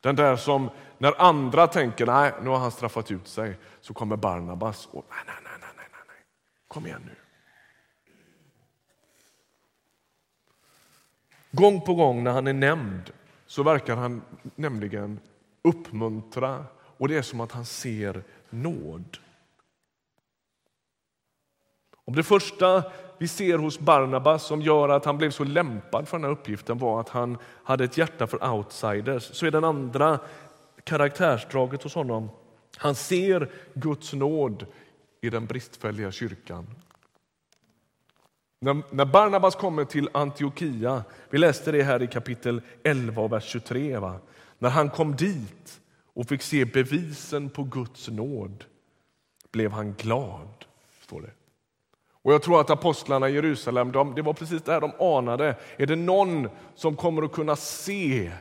Den 0.00 0.16
där 0.16 0.36
som 0.36 0.70
när 0.98 1.20
andra 1.20 1.66
tänker 1.66 2.06
nej, 2.06 2.32
nu 2.42 2.48
har 2.48 2.58
han 2.58 2.70
straffat 2.70 3.10
ut 3.10 3.28
sig, 3.28 3.56
så 3.80 3.94
kommer 3.94 4.16
Barnabas 4.16 4.88
och 4.92 5.06
nej, 5.10 5.18
nej, 5.26 5.36
nej, 5.44 5.52
nej, 5.60 5.70
nej, 5.76 6.02
nej. 6.08 6.16
kom 6.68 6.86
igen 6.86 7.02
nu. 7.06 7.19
Gång 11.50 11.80
på 11.80 11.94
gång 11.94 12.24
när 12.24 12.30
han 12.30 12.46
är 12.46 12.52
nämnd 12.52 13.10
så 13.46 13.62
verkar 13.62 13.96
han 13.96 14.22
nämligen 14.54 15.20
uppmuntra 15.62 16.64
och 16.76 17.08
det 17.08 17.16
är 17.16 17.22
som 17.22 17.40
att 17.40 17.52
han 17.52 17.64
ser 17.64 18.22
nåd. 18.50 19.18
Om 22.04 22.16
det 22.16 22.22
första 22.22 22.82
vi 23.18 23.28
ser 23.28 23.58
hos 23.58 23.78
Barnabas 23.78 24.46
som 24.46 24.62
gör 24.62 24.88
att 24.88 25.04
han 25.04 25.18
blev 25.18 25.30
så 25.30 25.44
lämpad 25.44 26.08
för 26.08 26.18
den 26.18 26.24
här 26.24 26.32
uppgiften 26.32 26.78
var 26.78 27.00
att 27.00 27.08
han 27.08 27.38
hade 27.64 27.84
ett 27.84 27.98
hjärta 27.98 28.26
för 28.26 28.52
outsiders, 28.52 29.22
så 29.22 29.46
är 29.46 29.50
den 29.50 29.64
andra 29.64 30.18
karaktärsdraget 30.84 31.82
hos 31.82 31.94
honom 31.94 32.28
han 32.76 32.94
ser 32.94 33.50
Guds 33.74 34.12
nåd 34.12 34.66
i 35.20 35.30
den 35.30 35.46
bristfälliga 35.46 36.12
kyrkan. 36.12 36.66
När, 38.62 39.04
Barnabas 39.04 39.56
kommer 39.56 39.84
till 39.84 40.08
Antiochia, 40.12 41.04
vi 41.30 41.38
läste 41.38 41.72
det 41.72 41.82
här 41.82 42.02
i 42.02 42.06
kapitel 42.06 42.62
11, 42.84 43.28
vers 43.28 43.44
23. 43.44 43.98
Va? 43.98 44.18
När 44.58 44.70
han 44.70 44.90
kom 44.90 45.16
dit 45.16 45.80
och 46.14 46.28
fick 46.28 46.42
se 46.42 46.64
bevisen 46.64 47.50
på 47.50 47.64
Guds 47.64 48.08
nåd 48.08 48.64
blev 49.52 49.70
han 49.70 49.92
glad, 49.92 50.64
står 51.02 51.20
det. 51.20 51.30
Och 52.22 52.32
Jag 52.32 52.42
tror 52.42 52.60
att 52.60 52.70
apostlarna 52.70 53.28
i 53.28 53.34
Jerusalem, 53.34 53.92
de, 53.92 54.14
det 54.14 54.22
var 54.22 54.32
precis 54.32 54.62
det 54.62 54.72
här 54.72 54.80
de 54.80 55.16
anade. 55.16 55.56
Är 55.76 55.86
det 55.86 55.96
någon 55.96 56.48
som 56.74 56.96
kommer 56.96 57.22
att 57.22 57.32
kunna 57.32 57.56
se 57.56 58.32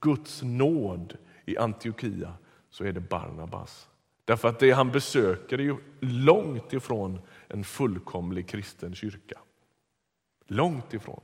Guds 0.00 0.42
nåd 0.42 1.16
i 1.46 1.56
Antiochia 1.56 2.32
så 2.70 2.84
är 2.84 2.92
det 2.92 3.00
Barnabas. 3.00 3.88
Därför 4.24 4.48
att 4.48 4.58
det 4.58 4.70
han 4.70 4.90
besöker 4.90 5.58
är 5.58 5.62
ju 5.62 5.76
långt 6.00 6.72
ifrån 6.72 7.20
en 7.48 7.64
fullkomlig 7.64 8.48
kristen 8.48 8.94
kyrka. 8.94 9.38
Långt 10.46 10.94
ifrån. 10.94 11.20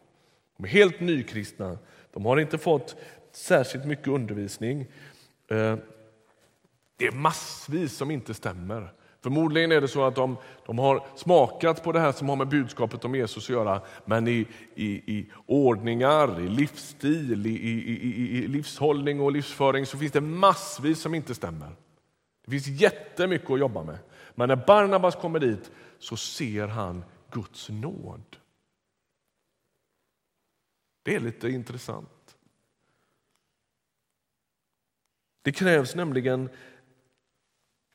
De 0.56 0.64
är 0.64 0.68
helt 0.68 1.00
nykristna. 1.00 1.78
De 2.12 2.24
har 2.24 2.36
inte 2.40 2.58
fått 2.58 2.96
särskilt 3.32 3.84
mycket 3.84 4.08
undervisning. 4.08 4.80
Eh, 5.48 5.76
det 6.96 7.06
är 7.06 7.12
massvis 7.12 7.96
som 7.96 8.10
inte 8.10 8.34
stämmer. 8.34 8.92
Förmodligen 9.22 9.72
är 9.72 9.80
det 9.80 9.88
så 9.88 10.04
att 10.04 10.14
de, 10.14 10.36
de 10.66 10.78
har 10.78 11.06
smakat 11.16 11.84
på 11.84 11.92
det 11.92 12.00
här 12.00 12.12
som 12.12 12.28
har 12.28 12.36
med 12.36 12.48
budskapet 12.48 13.04
om 13.04 13.14
Jesus 13.14 13.44
att 13.44 13.50
göra, 13.50 13.80
men 14.04 14.28
i, 14.28 14.46
i, 14.74 14.86
i 14.86 15.30
ordningar, 15.46 16.40
i 16.40 16.48
livsstil, 16.48 17.46
i, 17.46 17.50
i, 17.50 18.38
i 18.38 18.46
livshållning 18.46 19.20
och 19.20 19.32
livsföring 19.32 19.86
så 19.86 19.98
finns 19.98 20.12
det 20.12 20.20
massvis 20.20 21.00
som 21.00 21.14
inte 21.14 21.34
stämmer. 21.34 21.68
Det 22.44 22.50
finns 22.50 22.66
jättemycket 22.66 23.50
att 23.50 23.58
jobba 23.58 23.82
med. 23.82 23.98
Men 24.34 24.48
när 24.48 24.56
Barnabas 24.56 25.16
kommer 25.16 25.38
dit 25.38 25.70
så 25.98 26.16
ser 26.16 26.66
han 26.66 27.04
Guds 27.30 27.68
nåd. 27.68 28.36
Det 31.02 31.14
är 31.14 31.20
lite 31.20 31.48
intressant. 31.48 32.36
Det 35.42 35.52
krävs 35.52 35.94
nämligen 35.94 36.48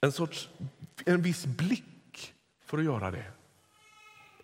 en 0.01 0.11
sorts 0.11 0.49
en 1.05 1.21
viss 1.21 1.45
blick 1.45 2.33
för 2.61 2.77
att 2.77 2.83
göra 2.83 3.11
det. 3.11 3.31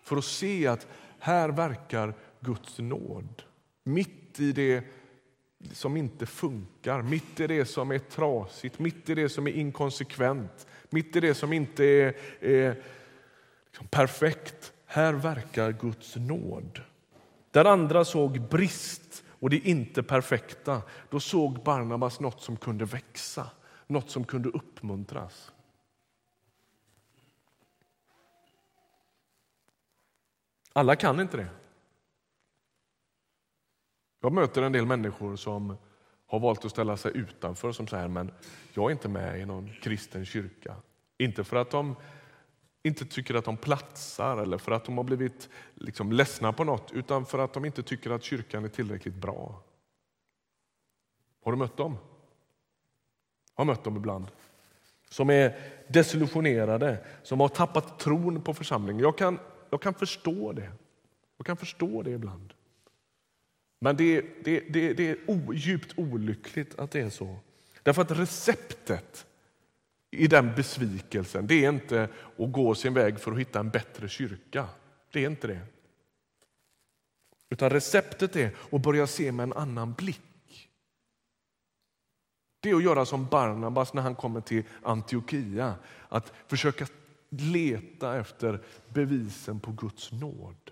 För 0.02 0.16
att 0.16 0.24
se 0.24 0.66
att 0.66 0.86
här 1.18 1.48
verkar 1.48 2.14
Guds 2.40 2.78
nåd. 2.78 3.42
Mitt 3.84 4.40
i 4.40 4.52
det 4.52 4.84
som 5.72 5.96
inte 5.96 6.26
funkar, 6.26 7.02
mitt 7.02 7.40
i 7.40 7.46
det 7.46 7.64
som 7.64 7.90
är 7.90 7.98
trasigt, 7.98 8.78
mitt 8.78 9.08
i 9.08 9.14
det 9.14 9.28
som 9.28 9.46
är 9.46 9.52
inkonsekvent, 9.52 10.66
mitt 10.90 11.16
i 11.16 11.20
det 11.20 11.34
som 11.34 11.52
inte 11.52 11.84
är, 11.84 12.16
är 12.40 12.82
liksom 13.66 13.86
perfekt. 13.86 14.72
Här 14.86 15.12
verkar 15.12 15.72
Guds 15.72 16.16
nåd. 16.16 16.80
Där 17.54 17.64
andra 17.64 18.04
såg 18.04 18.40
brist 18.40 19.24
och 19.28 19.50
det 19.50 19.58
inte 19.58 20.02
perfekta, 20.02 20.82
då 21.10 21.20
såg 21.20 21.62
Barnabas 21.62 22.20
något 22.20 22.42
som 22.42 22.56
kunde 22.56 22.84
växa, 22.84 23.50
något 23.86 24.10
som 24.10 24.24
kunde 24.24 24.48
uppmuntras. 24.48 25.52
Alla 30.72 30.96
kan 30.96 31.20
inte 31.20 31.36
det. 31.36 31.48
Jag 34.20 34.32
möter 34.32 34.62
en 34.62 34.72
del 34.72 34.86
människor 34.86 35.36
som 35.36 35.76
har 36.26 36.40
valt 36.40 36.64
att 36.64 36.70
ställa 36.70 36.96
sig 36.96 37.16
utanför 37.16 37.72
som 37.72 37.86
säger 37.86 38.08
men 38.08 38.32
jag 38.72 38.86
är 38.86 38.92
inte 38.92 39.08
med 39.08 39.40
i 39.40 39.44
någon 39.46 39.70
kristen 39.82 40.24
kyrka. 40.24 40.76
Inte 41.18 41.44
för 41.44 41.56
att 41.56 41.70
de 41.70 41.96
inte 42.84 43.04
tycker 43.04 43.34
att 43.34 43.44
de 43.44 43.56
platsar 43.56 44.36
eller 44.36 44.58
för 44.58 44.72
att 44.72 44.84
de 44.84 44.96
har 44.96 45.04
blivit 45.04 45.48
liksom 45.74 46.12
ledsna 46.12 46.52
på 46.52 46.64
något 46.64 46.92
utan 46.92 47.26
för 47.26 47.38
att 47.38 47.52
de 47.52 47.64
inte 47.64 47.82
tycker 47.82 48.10
att 48.10 48.22
kyrkan 48.22 48.64
är 48.64 48.68
tillräckligt 48.68 49.14
bra. 49.14 49.62
Har 51.44 51.52
du 51.52 51.58
mött 51.58 51.76
dem? 51.76 51.98
Jag 53.56 53.60
har 53.60 53.64
mött 53.64 53.84
dem 53.84 53.96
ibland. 53.96 54.26
Som 55.10 55.30
är 55.30 55.58
desillusionerade, 55.88 57.04
som 57.22 57.40
har 57.40 57.48
tappat 57.48 57.98
tron 57.98 58.42
på 58.42 58.54
församlingen. 58.54 59.02
Jag 59.02 59.18
kan 59.18 59.38
jag 59.70 59.82
kan 59.82 59.94
förstå 59.94 60.52
det. 60.52 60.72
Jag 61.36 61.46
kan 61.46 61.56
förstå 61.56 62.02
det 62.02 62.10
ibland. 62.10 62.54
Men 63.78 63.96
det, 63.96 64.24
det, 64.44 64.60
det, 64.60 64.92
det 64.92 65.10
är 65.10 65.18
o, 65.26 65.54
djupt 65.54 65.98
olyckligt 65.98 66.78
att 66.78 66.90
det 66.90 67.00
är 67.00 67.10
så. 67.10 67.36
Därför 67.82 68.02
att 68.02 68.10
receptet 68.10 69.26
i 70.14 70.26
den 70.26 70.54
besvikelsen 70.54 71.46
det 71.46 71.64
är 71.64 71.68
inte 71.68 72.08
att 72.38 72.52
gå 72.52 72.74
sin 72.74 72.94
väg 72.94 73.20
för 73.20 73.32
att 73.32 73.38
hitta 73.38 73.60
en 73.60 73.70
bättre 73.70 74.08
kyrka. 74.08 74.68
Det 75.12 75.24
är 75.24 75.30
inte 75.30 75.46
det. 75.46 75.60
Utan 77.48 77.70
receptet 77.70 78.36
är 78.36 78.56
att 78.72 78.82
börja 78.82 79.06
se 79.06 79.32
med 79.32 79.44
en 79.44 79.52
annan 79.52 79.92
blick. 79.92 80.70
Det 82.60 82.70
är 82.70 82.74
att 82.74 82.84
göra 82.84 83.06
som 83.06 83.26
Barnabas 83.26 83.94
när 83.94 84.02
han 84.02 84.14
kommer 84.14 84.40
till 84.40 84.64
Antiochia. 84.82 85.74
Att 86.08 86.32
försöka 86.46 86.86
leta 87.28 88.18
efter 88.18 88.60
bevisen 88.88 89.60
på 89.60 89.72
Guds 89.72 90.12
nåd. 90.12 90.70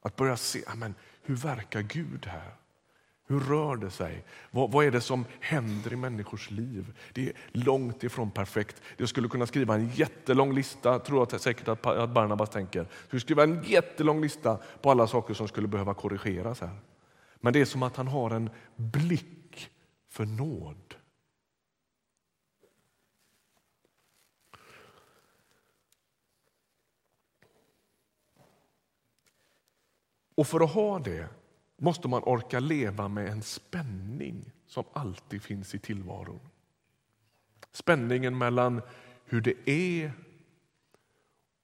Att 0.00 0.16
börja 0.16 0.36
se, 0.36 0.64
amen, 0.66 0.94
hur 1.22 1.36
verkar 1.36 1.82
Gud 1.82 2.26
här? 2.26 2.54
Hur 3.26 3.40
rör 3.40 3.76
det 3.76 3.90
sig? 3.90 4.24
Vad, 4.50 4.70
vad, 4.70 4.84
är 4.84 4.90
det 4.90 5.00
som 5.00 5.24
händer 5.40 5.92
i 5.92 5.96
människors 5.96 6.50
liv? 6.50 6.98
Det 7.12 7.28
är 7.28 7.32
långt 7.52 8.04
ifrån 8.04 8.30
perfekt. 8.30 8.82
Jag 8.96 9.08
skulle 9.08 9.28
kunna 9.28 9.46
skriva 9.46 9.74
en 9.74 9.88
jättelång 9.88 10.54
lista, 10.54 10.98
tror 10.98 11.28
jag 11.30 11.40
säkert 11.40 11.68
att, 11.68 11.86
att 11.86 12.10
Barnabas 12.10 12.50
tänker. 12.50 12.78
Jag 12.78 13.06
skulle 13.06 13.20
skriva 13.20 13.42
en 13.42 13.62
jättelång 13.64 14.20
lista 14.20 14.58
på 14.82 14.90
alla 14.90 15.06
saker 15.06 15.34
som 15.34 15.48
skulle 15.48 15.68
behöva 15.68 15.94
korrigeras 15.94 16.60
här. 16.60 16.78
Men 17.40 17.52
det 17.52 17.60
är 17.60 17.64
som 17.64 17.82
att 17.82 17.96
han 17.96 18.08
har 18.08 18.30
en 18.30 18.50
blick 18.76 19.70
för 20.08 20.24
nåd. 20.24 20.94
Och 30.34 30.46
för 30.46 30.60
att 30.60 30.70
ha 30.70 30.98
det 30.98 31.28
måste 31.76 32.08
man 32.08 32.22
orka 32.22 32.60
leva 32.60 33.08
med 33.08 33.28
en 33.28 33.42
spänning 33.42 34.52
som 34.66 34.84
alltid 34.92 35.42
finns 35.42 35.74
i 35.74 35.78
tillvaron. 35.78 36.40
Spänningen 37.72 38.38
mellan 38.38 38.82
hur 39.24 39.40
det 39.40 39.70
är 39.70 40.12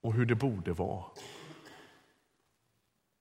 och 0.00 0.14
hur 0.14 0.26
det 0.26 0.34
borde 0.34 0.72
vara. 0.72 1.04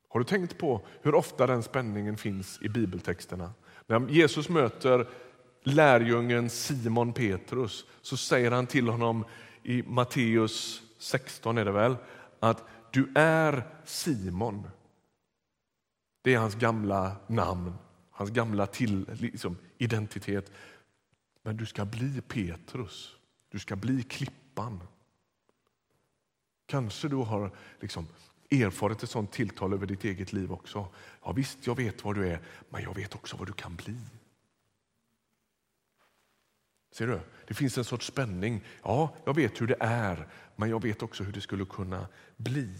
Har 0.10 0.20
du 0.20 0.24
tänkt 0.24 0.58
på 0.58 0.82
hur 1.02 1.16
ofta 1.16 1.48
den 1.48 1.64
spänningen 1.64 2.18
finns 2.18 2.60
i 2.62 2.70
bibeltexterna? 2.70 3.54
När 3.88 4.10
Jesus 4.10 4.50
möter 4.50 5.08
lärjungen 5.64 6.50
Simon 6.50 7.14
Petrus 7.14 7.86
så 8.02 8.18
säger 8.18 8.52
han 8.52 8.68
till 8.68 8.88
honom 8.88 9.26
i 9.64 9.84
Matteus 9.84 10.82
16 10.98 11.58
är 11.58 11.66
det 11.66 11.72
väl, 11.72 11.96
att 12.40 12.64
du 12.92 13.12
är 13.16 13.64
Simon, 13.86 14.70
det 16.22 16.34
är 16.34 16.40
hans 16.40 16.56
gamla 16.56 17.16
namn, 17.28 17.74
hans 18.12 18.30
gamla 18.30 18.66
till, 18.66 19.06
liksom, 19.14 19.58
identitet. 19.78 20.52
Men 21.44 21.58
du 21.58 21.66
ska 21.66 21.86
bli 21.86 22.22
Petrus, 22.22 23.16
du 23.50 23.60
ska 23.60 23.76
bli 23.76 24.04
klippan. 24.04 24.80
Kanske 26.66 27.08
du 27.08 27.16
har 27.16 27.52
liksom 27.80 28.08
erfarit 28.52 29.04
ett 29.04 29.10
sånt 29.10 29.32
tilltal 29.32 29.74
över 29.74 29.86
ditt 29.86 30.04
eget 30.04 30.34
liv 30.34 30.52
också. 30.52 30.88
Ja, 31.24 31.32
visst, 31.32 31.68
jag 31.68 31.76
vet 31.76 32.04
vad 32.04 32.16
du 32.16 32.28
är, 32.28 32.40
men 32.70 32.84
jag 32.84 32.96
vet 32.96 33.16
också 33.16 33.38
vad 33.38 33.48
du 33.48 33.54
kan 33.54 33.76
bli. 33.76 33.98
Ser 36.92 37.08
du? 37.08 37.20
Det 37.48 37.54
finns 37.54 37.78
en 37.78 37.84
sorts 37.84 38.06
spänning. 38.06 38.64
Ja, 38.84 39.16
jag 39.26 39.36
vet 39.36 39.62
hur 39.62 39.68
det 39.68 39.78
är, 39.80 40.28
men 40.56 40.70
jag 40.70 40.82
vet 40.82 41.04
också 41.04 41.24
hur 41.24 41.34
det 41.34 41.42
skulle 41.42 41.66
kunna 41.66 42.08
bli. 42.38 42.74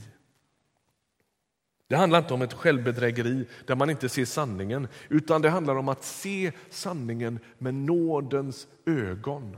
Det 1.90 1.96
handlar 1.96 2.20
inte 2.20 2.34
om 2.34 2.42
ett 2.42 2.54
självbedrägeri 2.54 3.46
där 3.66 3.76
man 3.76 3.90
inte 3.90 4.10
ser 4.10 4.26
sanningen, 4.26 4.88
utan 5.10 5.42
det 5.42 5.50
handlar 5.50 5.76
om 5.76 5.90
att 5.90 6.04
se 6.04 6.52
sanningen 6.70 7.40
med 7.58 7.74
nådens 7.74 8.68
ögon. 8.86 9.58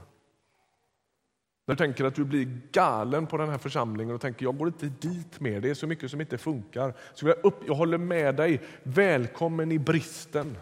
När 1.68 1.76
du 1.76 1.78
tänker 1.78 2.06
att 2.06 2.16
du 2.16 2.24
blir 2.26 2.62
galen 2.72 3.28
på 3.28 3.38
den 3.38 3.50
här 3.50 3.58
församlingen 3.58 4.16
och 4.16 4.22
tänker 4.22 4.46
jag 4.46 4.58
går 4.58 4.68
inte 4.68 4.86
dit 4.86 5.40
mer, 5.40 5.62
det 5.62 5.70
är 5.70 5.74
så 5.74 5.88
mycket 5.88 6.12
som 6.12 6.22
inte 6.22 6.38
funkar. 6.38 6.94
Så 7.14 7.28
jag, 7.28 7.36
upp, 7.44 7.64
jag 7.68 7.76
håller 7.76 7.98
med 7.98 8.36
dig, 8.36 8.62
välkommen 8.84 9.72
i 9.72 9.80
bristen. 9.80 10.58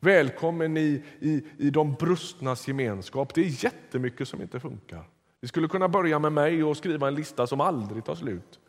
Välkommen 0.00 0.76
i, 0.76 1.02
i, 1.20 1.44
i 1.58 1.70
de 1.70 1.94
brustnas 1.94 2.68
gemenskap. 2.68 3.34
Det 3.34 3.40
är 3.40 3.64
jättemycket 3.64 4.28
som 4.28 4.42
inte 4.42 4.60
funkar. 4.60 5.04
Vi 5.40 5.48
skulle 5.48 5.68
kunna 5.68 5.88
börja 5.88 6.18
med 6.18 6.32
mig 6.32 6.64
och 6.64 6.76
skriva 6.76 7.08
en 7.08 7.14
lista 7.14 7.46
som 7.46 7.60
aldrig 7.60 8.04
tar 8.04 8.14
slut 8.14 8.60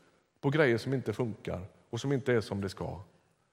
på 0.41 0.49
grejer 0.49 0.77
som 0.77 0.93
inte 0.93 1.13
funkar 1.13 1.61
och 1.93 2.01
som 2.01 2.11
inte 2.11 2.33
är 2.33 2.41
som 2.41 2.61
det 2.61 2.69
ska. 2.69 3.01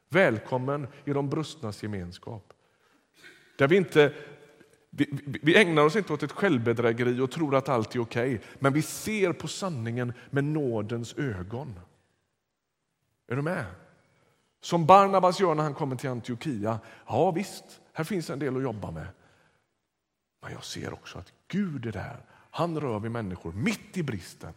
Välkommen 0.09 0.87
i 1.05 1.13
de 1.13 1.29
brustnas 1.29 1.83
gemenskap. 1.83 2.53
Där 3.59 3.69
vi, 3.69 3.77
inte, 3.77 4.15
vi, 4.91 5.09
vi 5.43 5.57
ägnar 5.57 5.83
oss 5.83 5.97
inte 5.97 6.13
åt 6.13 6.23
ett 6.23 6.33
självbedrägeri 6.33 7.21
och 7.21 7.31
tror 7.31 7.55
att 7.55 7.69
allt 7.69 7.95
är 7.95 8.01
okej, 8.01 8.35
okay, 8.35 8.49
men 8.59 8.73
vi 8.73 8.83
ser 8.83 9.33
på 9.33 9.49
sanningen 9.49 10.13
med 10.31 10.45
nådens 10.45 11.15
ögon. 11.15 11.81
Är 13.29 13.37
du 13.37 13.43
med? 13.43 13.65
Som 14.61 14.87
Barnabas 14.87 15.41
gör 15.41 15.55
när 15.55 15.63
han 15.63 15.75
kommer 15.75 15.97
till 15.97 16.11
Antiochia. 16.11 16.81
Ja 17.07 17.31
visst, 17.31 17.81
här 17.93 18.05
finns 18.05 18.31
en 18.31 18.39
del 18.39 18.57
att 18.57 18.63
jobba 18.63 18.91
med. 18.91 19.07
Men 20.43 20.53
jag 20.53 20.65
ser 20.65 20.93
också 20.93 21.19
att 21.19 21.33
Gud 21.49 21.87
är 21.87 21.93
där. 21.93 22.25
Han 22.51 22.81
rör 22.81 22.99
vid 22.99 23.11
människor 23.11 23.53
mitt 23.53 23.97
i 23.97 24.03
bristen. 24.03 24.53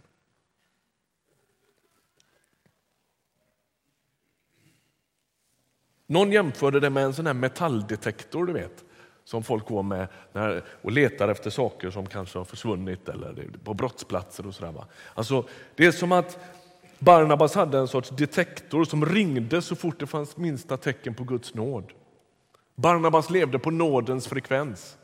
Någon 6.07 6.31
jämförde 6.31 6.79
det 6.79 6.89
med 6.89 7.03
en 7.03 7.13
sån 7.13 7.25
här 7.25 7.33
metalldetektor 7.33 8.45
du 8.45 8.53
vet, 8.53 8.83
som 9.23 9.43
folk 9.43 9.67
går 9.67 9.83
med 9.83 10.07
när, 10.33 10.63
och 10.81 10.91
letar 10.91 11.27
efter 11.27 11.49
saker 11.49 11.91
som 11.91 12.05
kanske 12.05 12.37
har 12.37 12.45
försvunnit 12.45 13.09
eller 13.09 13.49
på 13.63 13.73
brottsplatser. 13.73 14.47
och 14.47 14.55
sådär. 14.55 14.85
Alltså, 15.13 15.45
Det 15.75 15.85
är 15.85 15.91
som 15.91 16.11
att 16.11 16.39
Barnabas 16.99 17.55
hade 17.55 17.77
en 17.77 17.87
sorts 17.87 18.09
detektor 18.09 18.85
som 18.85 19.05
ringde 19.05 19.61
så 19.61 19.75
fort 19.75 19.99
det 19.99 20.07
fanns 20.07 20.37
minsta 20.37 20.77
tecken 20.77 21.15
på 21.15 21.23
Guds 21.23 21.53
nåd. 21.53 21.91
Barnabas 22.75 23.29
levde 23.29 23.59
på 23.59 23.71
nådens 23.71 24.27
frekvens. 24.27 24.97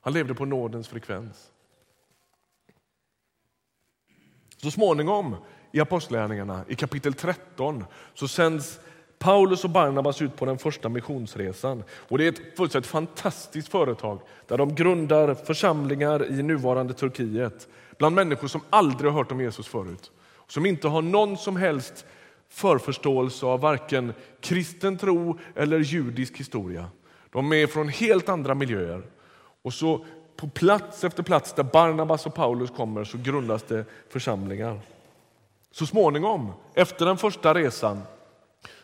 Han 0.00 0.12
levde 0.12 0.34
på 0.34 0.44
nådens 0.44 0.88
frekvens. 0.88 1.50
Så 4.56 4.70
småningom 4.70 5.36
i 5.72 5.80
Apostlagärningarna, 5.80 6.64
i 6.68 6.74
kapitel 6.74 7.14
13, 7.14 7.84
så 8.14 8.28
sänds 8.28 8.80
Paulus 9.24 9.64
och 9.64 9.70
Barnabas 9.70 10.22
ut 10.22 10.36
på 10.36 10.44
den 10.44 10.58
första 10.58 10.88
missionsresan. 10.88 11.84
Och 12.08 12.18
det 12.18 12.24
är 12.24 12.28
ett 12.28 12.56
fullständigt 12.56 12.90
fantastiskt 12.90 13.68
företag 13.68 14.20
där 14.46 14.58
de 14.58 14.74
grundar 14.74 15.34
församlingar 15.34 16.30
i 16.30 16.42
nuvarande 16.42 16.94
Turkiet 16.94 17.68
bland 17.98 18.14
människor 18.14 18.48
som 18.48 18.60
aldrig 18.70 19.10
har 19.10 19.18
hört 19.18 19.32
om 19.32 19.40
Jesus 19.40 19.68
förut. 19.68 20.10
Som 20.46 20.66
inte 20.66 20.88
har 20.88 21.02
någon 21.02 21.36
som 21.36 21.56
helst 21.56 22.06
förförståelse 22.48 23.46
av 23.46 23.60
varken 23.60 24.12
kristen 24.40 24.98
tro 24.98 25.38
eller 25.54 25.78
judisk 25.78 26.36
historia. 26.36 26.86
De 27.32 27.52
är 27.52 27.66
från 27.66 27.88
helt 27.88 28.28
andra 28.28 28.54
miljöer. 28.54 29.02
Och 29.62 29.74
så 29.74 30.04
på 30.36 30.48
plats 30.48 31.04
efter 31.04 31.22
plats 31.22 31.52
där 31.52 31.64
Barnabas 31.64 32.26
och 32.26 32.34
Paulus 32.34 32.70
kommer 32.70 33.04
så 33.04 33.18
grundas 33.18 33.62
det 33.62 33.84
församlingar. 34.08 34.80
Så 35.70 35.86
småningom, 35.86 36.52
efter 36.74 37.06
den 37.06 37.16
första 37.16 37.54
resan, 37.54 38.02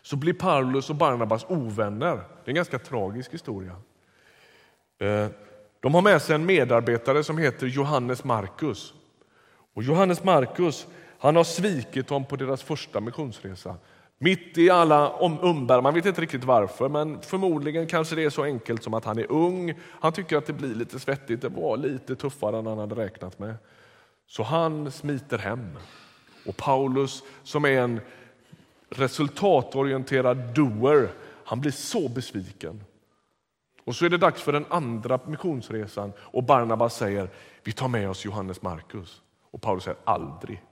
så 0.02 0.16
blir 0.16 0.32
Paulus 0.32 0.90
och 0.90 0.96
Barnabas 0.96 1.46
ovänner. 1.48 2.16
Det 2.16 2.22
är 2.44 2.48
en 2.48 2.54
ganska 2.54 2.78
tragisk 2.78 3.34
historia. 3.34 3.76
Eh, 4.98 5.26
de 5.80 5.94
har 5.94 6.02
med 6.02 6.22
sig 6.22 6.34
en 6.34 6.46
medarbetare 6.46 7.24
som 7.24 7.38
heter 7.38 7.66
Johannes 7.66 8.24
Markus. 8.24 8.94
Och 9.74 9.82
Johannes 9.82 10.24
Markus 10.24 10.86
han 11.18 11.36
har 11.36 11.44
svikit 11.44 12.08
dem 12.08 12.24
på 12.24 12.36
deras 12.36 12.62
första 12.62 13.00
missionsresa. 13.00 13.76
Mitt 14.18 14.58
i 14.58 14.70
alla 14.70 15.18
umbär, 15.42 15.80
man 15.80 15.94
vet 15.94 16.06
inte 16.06 16.20
riktigt 16.20 16.44
varför, 16.44 16.88
men 16.88 17.20
förmodligen 17.22 17.86
kanske 17.86 18.16
det 18.16 18.24
är 18.24 18.30
så 18.30 18.44
enkelt 18.44 18.82
som 18.82 18.94
att 18.94 19.04
han 19.04 19.18
är 19.18 19.32
ung. 19.32 19.74
Han 20.00 20.12
tycker 20.12 20.36
att 20.36 20.46
det 20.46 20.52
blir 20.52 20.74
lite 20.74 20.98
svettigt, 20.98 21.42
det 21.42 21.48
var 21.48 21.76
lite 21.76 22.16
tuffare 22.16 22.58
än 22.58 22.66
han 22.66 22.78
hade 22.78 22.94
räknat 22.94 23.38
med. 23.38 23.54
Så 24.26 24.42
han 24.42 24.90
smiter 24.90 25.38
hem. 25.38 25.78
Och 26.46 26.56
Paulus, 26.56 27.22
som 27.42 27.64
är 27.64 27.70
en 27.70 28.00
resultatorienterad 28.90 30.54
doer, 30.54 31.10
han 31.44 31.60
blir 31.60 31.72
så 31.72 32.08
besviken. 32.08 32.84
Och 33.84 33.96
så 33.96 34.04
är 34.04 34.10
det 34.10 34.18
dags 34.18 34.42
för 34.42 34.52
den 34.52 34.66
andra 34.68 35.20
missionsresan 35.26 36.12
och 36.18 36.44
Barnabas 36.44 36.96
säger 36.96 37.30
vi 37.62 37.72
tar 37.72 37.88
med 37.88 38.10
oss 38.10 38.24
Johannes 38.24 38.62
Markus. 38.62 39.22
Och 39.50 39.62
Paulus 39.62 39.84
säger 39.84 39.98
aldrig, 40.04 40.62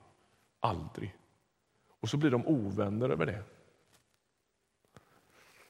aldrig. 0.60 1.16
Och 2.00 2.08
så 2.08 2.16
blir 2.16 2.30
de 2.30 2.46
ovänner 2.46 3.10
över 3.10 3.26
det. 3.26 3.42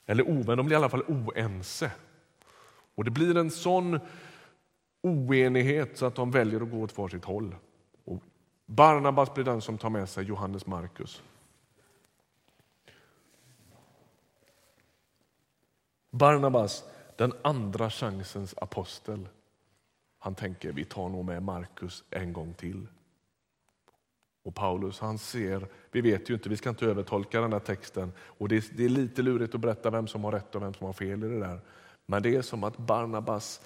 Eller 0.07 0.29
ovänner, 0.29 0.57
de 0.57 0.67
blir 0.67 0.77
i 0.77 0.79
alla 0.79 0.89
fall 0.89 1.05
oense. 1.09 1.91
Och 2.95 3.05
det 3.05 3.11
blir 3.11 3.37
en 3.37 3.51
sån 3.51 4.01
oenighet 5.03 5.99
så 5.99 6.07
att 6.07 6.15
de 6.15 6.31
väljer 6.31 6.61
att 6.61 6.71
gå 6.71 6.83
åt 6.83 6.99
varsitt 6.99 7.25
håll. 7.25 7.55
Och 8.05 8.23
Barnabas 8.67 9.35
blir 9.35 9.45
den 9.45 9.61
som 9.61 9.79
tar 9.79 9.91
med 9.91 10.09
sig 10.09 10.25
Johannes 10.25 10.67
Markus. 10.67 11.23
Barnabas, 16.19 16.85
den 17.17 17.33
andra 17.43 17.91
chansens 17.91 18.55
apostel, 18.59 19.29
han 20.19 20.35
tänker 20.35 20.73
vi 20.73 20.85
tar 20.85 21.09
nog 21.09 21.25
med 21.25 21.43
Markus 21.43 22.05
en 22.11 22.33
gång 22.33 22.55
till. 22.55 22.87
Och 24.45 24.55
Paulus 24.55 25.01
han 25.01 25.19
ser, 25.19 25.67
vi 25.93 26.01
vet 26.01 26.31
ju 26.31 26.35
inte, 26.35 26.49
vi 26.49 26.57
ska 26.57 26.69
inte 26.69 26.87
övertolka 26.87 27.41
den 27.41 27.51
där 27.51 27.61
texten 27.61 28.13
och 28.21 28.49
det 28.49 28.57
är, 28.57 28.77
det 28.77 28.85
är 28.85 28.89
lite 28.89 29.23
lurigt 29.23 29.55
att 29.55 29.61
berätta 29.61 29.91
vem 29.91 30.07
som 30.07 30.25
har 30.25 30.33
rätt 30.33 30.55
och 30.55 30.63
vem 30.63 30.75
som 30.75 30.87
har 30.87 30.93
fel 30.93 31.25
i 31.25 31.29
det 31.29 31.41
där. 31.41 31.61
Men 32.07 32.23
det 32.23 32.37
är 32.37 32.43
som 32.43 32.65
att 32.65 32.77
Barnabas, 32.77 33.61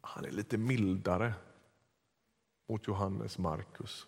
han 0.00 0.24
är 0.24 0.30
lite 0.30 0.58
mildare 0.58 1.34
mot 2.68 2.86
Johannes 2.86 3.38
Markus. 3.38 4.06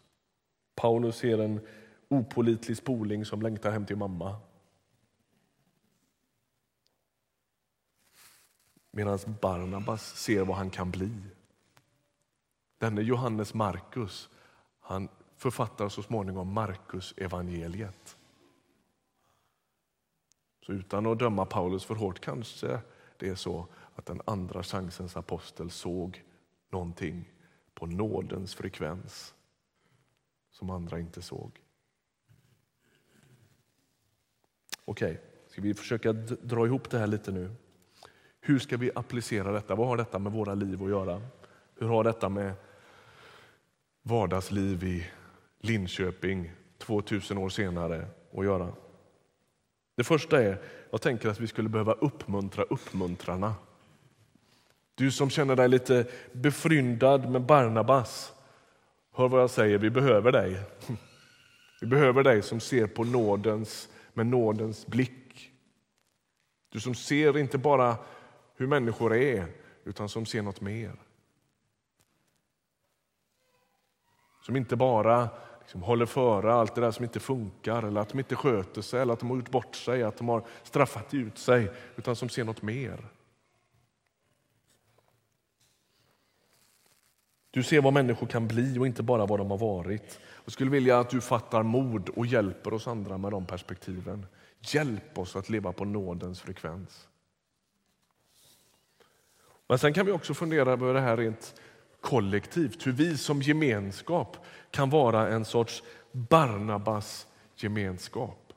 Paulus 0.74 1.16
ser 1.16 1.38
en 1.38 1.60
opolitlig 2.08 2.76
spoling 2.76 3.24
som 3.24 3.42
längtar 3.42 3.70
hem 3.70 3.86
till 3.86 3.96
mamma. 3.96 4.36
Medan 8.96 9.18
Barnabas 9.40 10.16
ser 10.16 10.44
vad 10.44 10.56
han 10.56 10.70
kan 10.70 10.90
bli. 10.90 11.10
Denne 12.78 13.02
Johannes 13.02 13.54
Markus, 13.54 14.28
han 14.80 15.08
författar 15.34 15.88
så 15.88 16.02
småningom 16.02 16.52
Markus 16.52 17.14
evangeliet. 17.16 18.18
Så 20.66 20.72
utan 20.72 21.06
att 21.06 21.18
döma 21.18 21.44
Paulus 21.44 21.84
för 21.84 21.94
hårt 21.94 22.20
kanske 22.20 22.80
det 23.16 23.28
är 23.28 23.34
så 23.34 23.66
att 23.94 24.06
den 24.06 24.20
andra 24.24 24.62
chansens 24.62 25.16
apostel 25.16 25.70
såg 25.70 26.24
någonting 26.70 27.32
på 27.74 27.86
nådens 27.86 28.54
frekvens 28.54 29.34
som 30.50 30.70
andra 30.70 31.00
inte 31.00 31.22
såg. 31.22 31.60
Okej, 34.84 35.12
okay. 35.12 35.24
ska 35.48 35.62
vi 35.62 35.74
försöka 35.74 36.12
dra 36.12 36.66
ihop 36.66 36.90
det 36.90 36.98
här 36.98 37.06
lite 37.06 37.32
nu? 37.32 37.54
Hur 38.46 38.58
ska 38.58 38.76
vi 38.76 38.90
applicera 38.94 39.52
detta? 39.52 39.74
Vad 39.74 39.88
har 39.88 39.96
detta 39.96 40.18
med 40.18 40.32
våra 40.32 40.54
liv 40.54 40.82
att 40.82 40.88
göra? 40.88 41.22
Hur 41.78 41.88
har 41.88 42.04
detta 42.04 42.28
med 42.28 42.52
vardagsliv 44.02 44.84
i 44.84 45.06
Linköping 45.60 46.52
2000 46.78 47.38
år 47.38 47.48
senare 47.48 48.06
att 48.36 48.44
göra? 48.44 48.72
Det 49.96 50.04
första 50.04 50.42
är, 50.42 50.58
jag 50.90 51.00
tänker 51.00 51.28
att 51.28 51.40
vi 51.40 51.46
skulle 51.46 51.68
behöva 51.68 51.92
uppmuntra 51.92 52.62
uppmuntrarna. 52.62 53.54
Du 54.94 55.10
som 55.10 55.30
känner 55.30 55.56
dig 55.56 55.68
lite 55.68 56.06
befryndad 56.32 57.30
med 57.30 57.42
Barnabas, 57.42 58.32
hör 59.12 59.28
vad 59.28 59.42
jag 59.42 59.50
säger, 59.50 59.78
vi 59.78 59.90
behöver 59.90 60.32
dig. 60.32 60.60
Vi 61.80 61.86
behöver 61.86 62.22
dig 62.22 62.42
som 62.42 62.60
ser 62.60 62.86
på 62.86 63.04
nådens, 63.04 63.88
med 64.14 64.26
nådens 64.26 64.86
blick. 64.86 65.50
Du 66.72 66.80
som 66.80 66.94
ser 66.94 67.38
inte 67.38 67.58
bara 67.58 67.96
hur 68.56 68.66
människor 68.66 69.14
är, 69.14 69.46
utan 69.84 70.08
som 70.08 70.26
ser 70.26 70.42
något 70.42 70.60
mer. 70.60 70.92
Som 74.42 74.56
inte 74.56 74.76
bara 74.76 75.28
liksom 75.60 75.82
håller 75.82 76.06
före 76.06 76.52
allt 76.52 76.74
det 76.74 76.80
där 76.80 76.90
som 76.90 77.04
inte 77.04 77.20
funkar 77.20 77.82
eller 77.82 78.00
att 78.00 78.08
de 78.08 78.18
inte 78.18 78.36
sköter 78.36 78.82
sig 78.82 79.00
eller 79.00 79.12
att 79.12 79.20
de 79.20 79.30
har 79.30 79.36
gjort 79.36 79.50
bort 79.50 79.76
sig, 79.76 80.02
att 80.02 80.16
de 80.16 80.28
har 80.28 80.44
straffat 80.62 81.14
ut 81.14 81.38
sig, 81.38 81.70
utan 81.96 82.16
som 82.16 82.28
ser 82.28 82.44
något 82.44 82.62
mer. 82.62 83.08
Du 87.50 87.62
ser 87.62 87.80
vad 87.80 87.92
människor 87.92 88.26
kan 88.26 88.48
bli 88.48 88.78
och 88.78 88.86
inte 88.86 89.02
bara 89.02 89.26
vad 89.26 89.40
de 89.40 89.50
har 89.50 89.58
varit. 89.58 90.20
Jag 90.44 90.52
skulle 90.52 90.70
vilja 90.70 90.98
att 90.98 91.10
du 91.10 91.20
fattar 91.20 91.62
mod 91.62 92.08
och 92.08 92.26
hjälper 92.26 92.74
oss 92.74 92.86
andra 92.86 93.18
med 93.18 93.30
de 93.30 93.46
perspektiven. 93.46 94.26
Hjälp 94.60 95.18
oss 95.18 95.36
att 95.36 95.48
leva 95.48 95.72
på 95.72 95.84
nådens 95.84 96.40
frekvens. 96.40 97.08
Men 99.68 99.78
sen 99.78 99.92
kan 99.92 100.06
vi 100.06 100.12
också 100.12 100.34
fundera 100.34 100.72
över 100.72 100.94
det 100.94 101.00
här 101.00 101.16
rent 101.16 101.54
kollektivt, 102.00 102.86
hur 102.86 102.92
vi 102.92 103.18
som 103.18 103.42
gemenskap 103.42 104.36
kan 104.70 104.90
vara 104.90 105.28
en 105.28 105.44
sorts 105.44 105.82
Barnabas 106.12 107.26
gemenskap. 107.56 108.52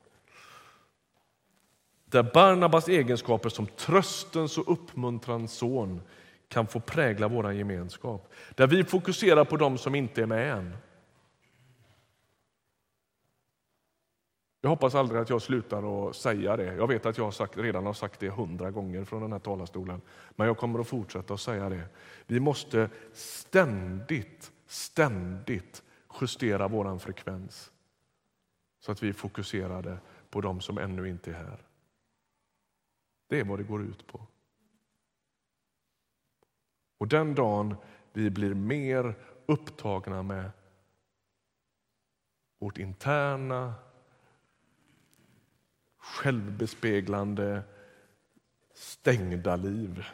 Där 2.04 2.22
Barnabas 2.22 2.88
egenskaper 2.88 3.48
som 3.48 3.66
tröstens 3.66 4.58
och 4.58 4.72
uppmuntrans 4.72 5.52
son 5.52 6.00
kan 6.48 6.66
få 6.66 6.80
prägla 6.80 7.28
vår 7.28 7.52
gemenskap. 7.52 8.32
Där 8.54 8.66
vi 8.66 8.84
fokuserar 8.84 9.44
på 9.44 9.56
dem 9.56 9.78
som 9.78 9.94
inte 9.94 10.22
är 10.22 10.26
med 10.26 10.52
än. 10.52 10.76
Jag 14.60 14.70
hoppas 14.70 14.94
aldrig 14.94 15.20
att 15.20 15.30
jag 15.30 15.42
slutar 15.42 16.08
att 16.08 16.16
säga 16.16 16.56
det. 16.56 16.74
Jag 16.74 16.86
vet 16.86 17.06
att 17.06 17.18
jag 17.18 17.24
har 17.24 17.30
sagt, 17.30 17.56
redan 17.56 17.86
har 17.86 17.92
sagt 17.92 18.20
det 18.20 18.30
hundra 18.30 18.70
gånger 18.70 19.04
från 19.04 19.22
den 19.22 19.32
här 19.32 19.38
talarstolen. 19.38 20.00
Men 20.30 20.46
jag 20.46 20.58
kommer 20.58 20.78
att 20.78 20.88
fortsätta 20.88 21.34
att 21.34 21.40
säga 21.40 21.68
det. 21.68 21.88
Vi 22.26 22.40
måste 22.40 22.90
ständigt, 23.12 24.52
ständigt 24.66 25.82
justera 26.20 26.68
vår 26.68 26.98
frekvens 26.98 27.72
så 28.80 28.92
att 28.92 29.02
vi 29.02 29.08
är 29.08 29.12
fokuserade 29.12 29.98
på 30.30 30.40
dem 30.40 30.60
som 30.60 30.78
ännu 30.78 31.08
inte 31.08 31.30
är 31.30 31.34
här. 31.34 31.66
Det 33.28 33.40
är 33.40 33.44
vad 33.44 33.58
det 33.58 33.64
går 33.64 33.82
ut 33.82 34.06
på. 34.06 34.26
Och 36.98 37.08
den 37.08 37.34
dagen 37.34 37.76
vi 38.12 38.30
blir 38.30 38.54
mer 38.54 39.14
upptagna 39.46 40.22
med 40.22 40.50
vårt 42.58 42.78
interna 42.78 43.74
självbespeglande, 46.00 47.62
stängda 48.74 49.56
liv 49.56 50.04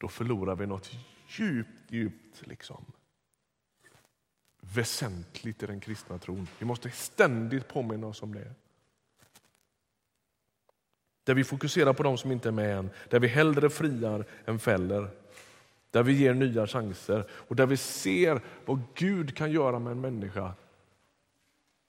då 0.00 0.08
förlorar 0.08 0.56
vi 0.56 0.66
något 0.66 0.90
djupt, 1.28 1.82
djupt 1.88 2.46
liksom, 2.46 2.84
väsentligt 4.60 5.62
i 5.62 5.66
den 5.66 5.80
kristna 5.80 6.18
tron. 6.18 6.48
Vi 6.58 6.66
måste 6.66 6.90
ständigt 6.90 7.68
påminna 7.68 8.06
oss 8.06 8.22
om 8.22 8.34
det. 8.34 8.54
Där 11.24 11.34
vi 11.34 11.44
fokuserar 11.44 11.92
på 11.92 12.02
dem 12.02 12.18
som 12.18 12.32
inte 12.32 12.48
är 12.48 12.52
med 12.52 12.78
än, 12.78 12.90
där 13.08 13.20
vi 13.20 13.28
hellre 13.28 13.70
friar 13.70 14.24
än 14.44 14.58
fäller. 14.58 15.10
Där 15.90 16.02
vi 16.02 16.12
ger 16.12 16.34
nya 16.34 16.66
chanser 16.66 17.24
och 17.30 17.56
där 17.56 17.66
vi 17.66 17.76
ser 17.76 18.40
vad 18.64 18.82
Gud 18.94 19.36
kan 19.36 19.50
göra 19.50 19.78
med 19.78 19.90
en 19.90 20.00
människa 20.00 20.54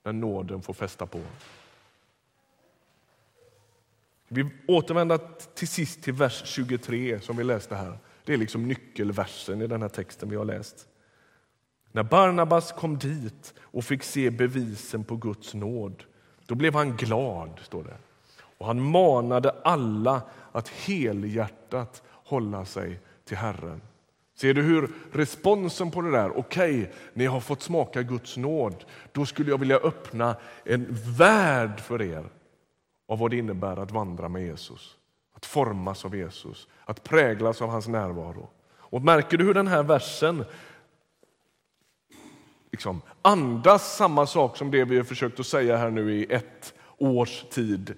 när 0.04 0.14
nåden 0.14 0.62
får 0.62 0.74
fästa 0.74 1.06
på. 1.06 1.22
Vi 4.34 4.50
återvänder 4.68 5.20
till 5.56 5.68
sist 5.68 6.04
till 6.04 6.14
vers 6.14 6.42
23 6.46 7.20
som 7.20 7.38
vi 7.38 7.44
läste 7.44 7.76
här. 7.76 7.98
Det 8.26 8.34
är 8.34 8.38
liksom 8.38 8.68
nyckelversen 8.68 9.62
i 9.62 9.68
den 9.68 9.82
här 9.82 9.90
texten 9.90 10.30
vi 10.30 10.36
har 10.36 10.46
läst. 10.46 10.88
När 11.92 12.04
Barnabas 12.04 12.72
kom 12.72 12.98
dit 12.98 13.54
och 13.60 13.84
fick 13.84 14.04
se 14.04 14.30
bevisen 14.30 15.04
på 15.04 15.16
Guds 15.16 15.54
nåd, 15.54 16.04
då 16.46 16.56
blev 16.56 16.74
han 16.74 16.98
glad, 16.98 17.60
står 17.64 17.84
det. 17.84 17.98
Och 18.58 18.66
han 18.68 18.82
manade 18.82 19.56
alla 19.64 20.22
att 20.52 20.68
helhjärtat 20.68 22.04
hålla 22.08 22.66
sig 22.66 23.00
till 23.26 23.38
Herren. 23.38 23.82
Ser 24.36 24.54
du 24.54 24.62
hur 24.62 24.90
responsen 25.12 25.92
på 25.92 26.02
det 26.02 26.12
där, 26.12 26.38
okej, 26.38 26.82
okay, 26.82 26.94
ni 27.14 27.26
har 27.26 27.40
fått 27.40 27.62
smaka 27.62 28.04
Guds 28.04 28.38
nåd, 28.38 28.86
då 29.12 29.26
skulle 29.26 29.50
jag 29.50 29.58
vilja 29.58 29.78
öppna 29.78 30.36
en 30.66 30.88
värld 31.18 31.80
för 31.80 32.02
er 32.02 32.26
av 33.12 33.20
vad 33.20 33.32
det 33.32 33.38
innebär 33.38 33.78
att 33.78 33.92
vandra 33.92 34.30
med 34.30 34.42
Jesus. 34.42 34.98
Att 35.34 35.46
formas 35.46 36.06
av 36.06 36.16
Jesus, 36.16 36.68
att 36.86 37.04
präglas 37.04 37.62
av 37.62 37.70
hans 37.70 37.88
närvaro. 37.88 38.50
Och 38.74 39.02
Märker 39.02 39.38
du 39.38 39.46
hur 39.46 39.54
den 39.54 39.68
här 39.68 39.84
versen 39.84 40.46
liksom 42.72 43.02
andas 43.22 43.96
samma 43.96 44.26
sak 44.26 44.58
som 44.58 44.72
det 44.72 44.86
vi 44.86 44.98
har 44.98 45.04
försökt 45.04 45.40
att 45.40 45.46
säga 45.46 45.78
här 45.78 45.90
nu 45.90 46.16
i 46.16 46.34
ett 46.34 46.74
års 46.98 47.44
tid. 47.44 47.96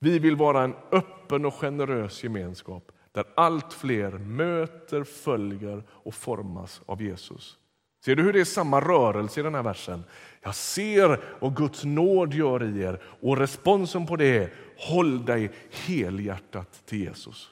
Vi 0.00 0.18
vill 0.18 0.36
vara 0.36 0.62
en 0.62 0.74
öppen 0.92 1.46
och 1.46 1.54
generös 1.54 2.24
gemenskap 2.24 2.92
där 3.12 3.24
allt 3.34 3.72
fler 3.72 4.10
möter, 4.10 5.04
följer 5.04 5.82
och 5.90 6.14
formas 6.14 6.82
av 6.86 7.02
Jesus. 7.02 7.58
Ser 8.04 8.16
du 8.16 8.22
hur 8.22 8.32
det 8.32 8.40
är 8.40 8.44
samma 8.44 8.80
rörelse 8.80 9.40
i 9.40 9.42
den 9.42 9.54
här 9.54 9.62
versen? 9.62 10.04
Jag 10.40 10.54
ser 10.54 11.24
vad 11.40 11.56
Guds 11.56 11.84
nåd 11.84 12.34
gör 12.34 12.62
i 12.62 12.82
er 12.82 13.02
och 13.20 13.36
responsen 13.36 14.06
på 14.06 14.16
det 14.16 14.38
är 14.38 14.52
håll 14.76 15.24
dig 15.24 15.50
helhjärtat 15.70 16.82
till 16.86 17.00
Jesus. 17.00 17.50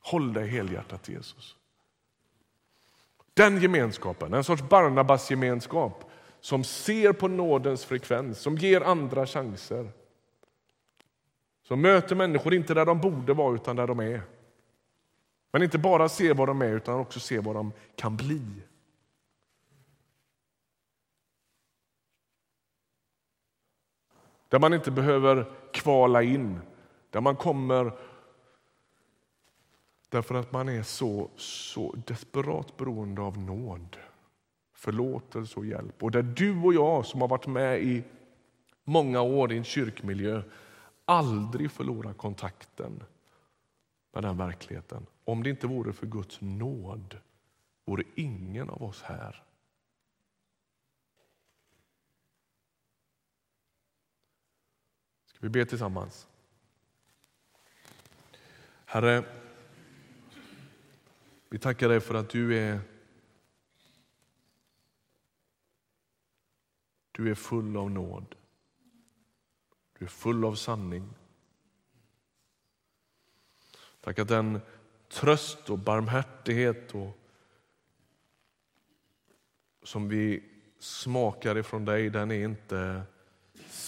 Håll 0.00 0.32
dig 0.32 0.48
helhjärtat 0.48 1.02
till 1.02 1.14
Jesus. 1.14 1.56
Den 3.34 3.60
gemenskapen, 3.60 4.34
en 4.34 4.44
sorts 4.44 4.62
Barnabas-gemenskap 4.62 6.10
som 6.40 6.64
ser 6.64 7.12
på 7.12 7.28
nådens 7.28 7.84
frekvens, 7.84 8.38
som 8.38 8.56
ger 8.56 8.80
andra 8.80 9.26
chanser. 9.26 9.90
Som 11.62 11.80
möter 11.80 12.16
människor 12.16 12.54
inte 12.54 12.74
där 12.74 12.86
de 12.86 13.00
borde 13.00 13.34
vara 13.34 13.54
utan 13.54 13.76
där 13.76 13.86
de 13.86 14.00
är. 14.00 14.22
Men 15.52 15.62
inte 15.62 15.78
bara 15.78 16.08
ser 16.08 16.34
vad 16.34 16.48
de 16.48 16.62
är 16.62 16.72
utan 16.76 17.00
också 17.00 17.20
ser 17.20 17.40
vad 17.40 17.54
de 17.54 17.72
kan 17.96 18.16
bli. 18.16 18.42
Där 24.54 24.60
man 24.60 24.74
inte 24.74 24.90
behöver 24.90 25.50
kvala 25.72 26.22
in, 26.22 26.60
där 27.10 27.20
man 27.20 27.36
kommer 27.36 27.92
därför 30.08 30.34
att 30.34 30.52
man 30.52 30.68
är 30.68 30.82
så, 30.82 31.30
så 31.36 31.94
desperat 32.06 32.76
beroende 32.76 33.22
av 33.22 33.38
nåd, 33.38 33.96
förlåtelse 34.74 35.60
och 35.60 35.66
hjälp. 35.66 36.02
Och 36.02 36.10
där 36.10 36.22
du 36.22 36.62
och 36.62 36.74
jag 36.74 37.06
som 37.06 37.20
har 37.20 37.28
varit 37.28 37.46
med 37.46 37.82
i 37.82 38.04
många 38.84 39.22
år 39.22 39.52
i 39.52 39.56
en 39.56 39.64
kyrkmiljö 39.64 40.42
aldrig 41.04 41.70
förlorar 41.70 42.12
kontakten 42.12 43.02
med 44.12 44.22
den 44.22 44.36
verkligheten. 44.36 45.06
Om 45.24 45.42
det 45.42 45.50
inte 45.50 45.66
vore 45.66 45.92
för 45.92 46.06
Guds 46.06 46.40
nåd 46.40 47.18
vore 47.84 48.04
ingen 48.14 48.70
av 48.70 48.82
oss 48.82 49.02
här. 49.02 49.42
Vi 55.44 55.50
ber 55.50 55.64
tillsammans. 55.64 56.26
Herre, 58.84 59.24
vi 61.48 61.58
tackar 61.58 61.88
dig 61.88 62.00
för 62.00 62.14
att 62.14 62.30
du 62.30 62.58
är 62.58 62.80
Du 67.12 67.30
är 67.30 67.34
full 67.34 67.76
av 67.76 67.90
nåd. 67.90 68.34
Du 69.98 70.04
är 70.04 70.08
full 70.08 70.44
av 70.44 70.54
sanning. 70.54 71.08
Tack 74.00 74.18
att 74.18 74.28
den 74.28 74.60
tröst 75.08 75.70
och 75.70 75.78
barmhärtighet 75.78 76.94
och 76.94 77.18
som 79.82 80.08
vi 80.08 80.44
smakar 80.78 81.58
ifrån 81.58 81.84
dig, 81.84 82.10
den 82.10 82.30
är 82.30 82.44
inte 82.44 83.02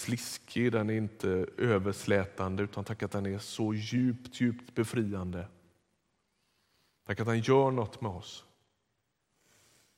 sliskig, 0.07 0.71
den 0.71 0.89
är 0.89 0.93
inte 0.93 1.29
överslätande 1.57 2.63
utan 2.63 2.83
tack 2.83 3.03
att 3.03 3.11
den 3.11 3.25
är 3.25 3.39
så 3.39 3.73
djupt, 3.73 4.41
djupt 4.41 4.75
befriande. 4.75 5.47
Tack 7.05 7.19
att 7.19 7.27
den 7.27 7.39
gör 7.39 7.71
något 7.71 8.01
med 8.01 8.11
oss. 8.11 8.45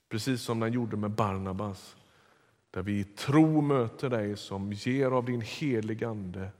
Precis 0.10 0.42
som 0.42 0.60
den 0.60 0.74
gjorde 0.74 0.98
med 0.98 1.12
Barnabas. 1.12 1.96
Där 2.72 2.82
vi 2.82 3.00
i 3.00 3.04
tro 3.04 3.62
möter 3.62 4.10
dig 4.10 4.38
som 4.38 4.74
ger 4.74 5.12
av 5.12 5.26
din 5.26 5.42
heliga 5.42 6.10
Ande 6.10 6.52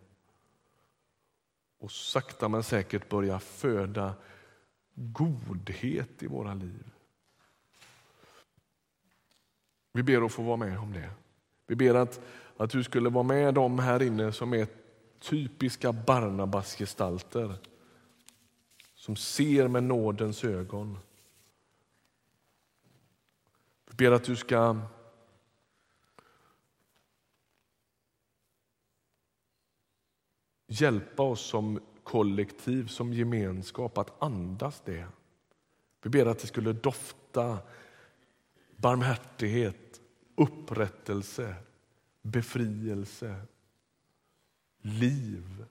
och 1.80 1.92
sakta 1.92 2.50
men 2.50 2.64
säkert 2.64 3.10
börjar 3.10 3.40
föda 3.40 4.14
godhet 4.94 6.24
i 6.24 6.28
våra 6.28 6.54
liv. 6.54 6.84
Vi 9.92 10.04
ber 10.04 10.26
att 10.26 10.32
få 10.32 10.44
vara 10.44 10.58
med 10.58 10.80
om 10.80 10.94
det. 10.94 11.10
Vi 11.68 11.76
ber 11.76 11.96
att 11.96 12.22
att 12.60 12.70
du 12.70 12.84
skulle 12.84 13.10
vara 13.10 13.24
med 13.24 13.54
dem 13.54 13.80
här 13.80 14.02
inne 14.02 14.32
som 14.32 14.54
är 14.54 14.68
typiska 15.20 15.92
Barnabas-gestalter. 15.94 17.56
Som 18.96 19.16
ser 19.16 19.68
med 19.68 19.84
nådens 19.84 20.44
ögon. 20.44 20.98
Vi 23.90 23.96
ber 23.96 24.12
att 24.12 24.24
du 24.24 24.36
ska 24.36 24.80
hjälpa 30.68 31.24
oss 31.24 31.42
som 31.42 31.80
kollektiv, 32.04 32.88
som 32.88 33.14
gemenskap 33.14 33.98
att 33.98 34.24
andas 34.24 34.82
det. 34.86 35.08
Vi 36.02 36.10
ber 36.10 36.26
att 36.26 36.40
det 36.40 36.48
skulle 36.48 36.74
dofta 36.74 37.58
barmhärtighet, 38.76 40.02
upprättelse, 40.36 41.56
befrielse, 42.22 43.36
liv 44.82 45.66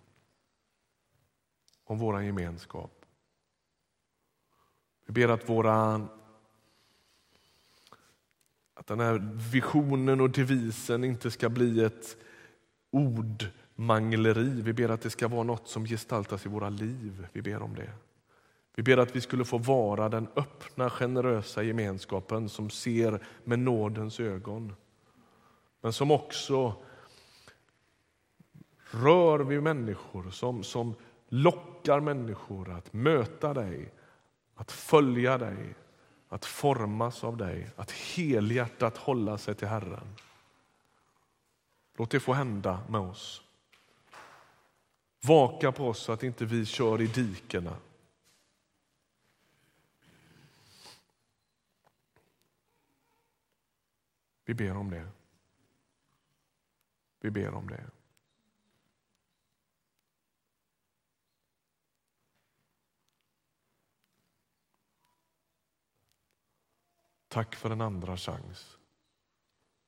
om 1.85 1.99
vår 1.99 2.23
gemenskap. 2.23 3.05
Vi 5.07 5.13
ber 5.13 5.29
att 5.29 5.49
våra 5.49 6.09
att 8.75 8.87
den 8.87 9.01
här 9.01 9.19
visionen 9.53 10.21
och 10.21 10.31
devisen 10.31 11.05
inte 11.05 11.31
ska 11.31 11.49
bli 11.49 11.85
ett 11.85 12.17
ordmangleri. 12.91 14.63
Vi 14.63 14.73
ber 14.73 14.89
att 14.89 15.01
det 15.01 15.11
ska 15.11 15.29
vara 15.29 15.43
något 15.43 15.69
som 15.69 15.85
gestaltas 15.85 16.47
i 16.47 16.49
våra 16.49 16.69
liv. 16.69 17.27
Vi 17.33 17.43
ber 17.43 17.63
om 17.63 17.75
det. 17.75 17.93
Vi 18.75 18.83
ber 18.83 18.97
att 18.97 19.17
vi 19.17 19.21
skulle 19.21 19.45
få 19.45 19.59
vara 19.59 20.09
den 20.09 20.29
öppna, 20.37 20.91
generösa 20.91 21.63
gemenskapen 21.63 22.49
som 22.49 22.71
ser 22.71 23.25
med 23.45 23.59
nådens 23.59 24.21
ögon. 24.21 24.75
Men 25.81 25.93
som 25.93 26.11
också 26.11 26.75
rör 28.91 29.39
vid 29.39 29.63
människor, 29.63 30.31
som, 30.31 30.65
som 30.65 30.95
lockar 31.29 32.01
människor 32.01 32.71
att 32.71 32.93
möta 32.93 33.55
dig, 33.55 33.93
att 34.55 34.73
följa 34.73 35.39
dig, 35.39 35.75
att 36.29 36.45
formas 36.45 37.25
av 37.25 37.37
dig, 37.37 37.71
att 37.77 37.91
helhjärtat 37.91 38.97
hålla 38.97 39.39
sig 39.39 39.55
till 39.55 39.69
Herren. 39.69 40.15
Låt 41.97 42.11
det 42.11 42.21
få 42.21 42.33
hända 42.33 42.81
med 42.89 43.01
oss. 43.01 43.43
Vaka 45.21 45.73
på 45.73 45.89
oss 45.89 45.99
så 45.99 46.13
att 46.13 46.23
inte 46.23 46.45
vi 46.45 46.67
kör 46.67 47.01
i 47.01 47.07
dikena. 47.07 47.77
Vi 54.45 54.55
ber 54.55 54.77
om 54.77 54.91
det. 54.91 55.18
Vi 57.21 57.31
ber 57.31 57.55
om 57.55 57.69
det. 57.69 57.91
Tack 67.29 67.55
för 67.55 67.71
en 67.71 67.81
andra 67.81 68.17
chans. 68.17 68.79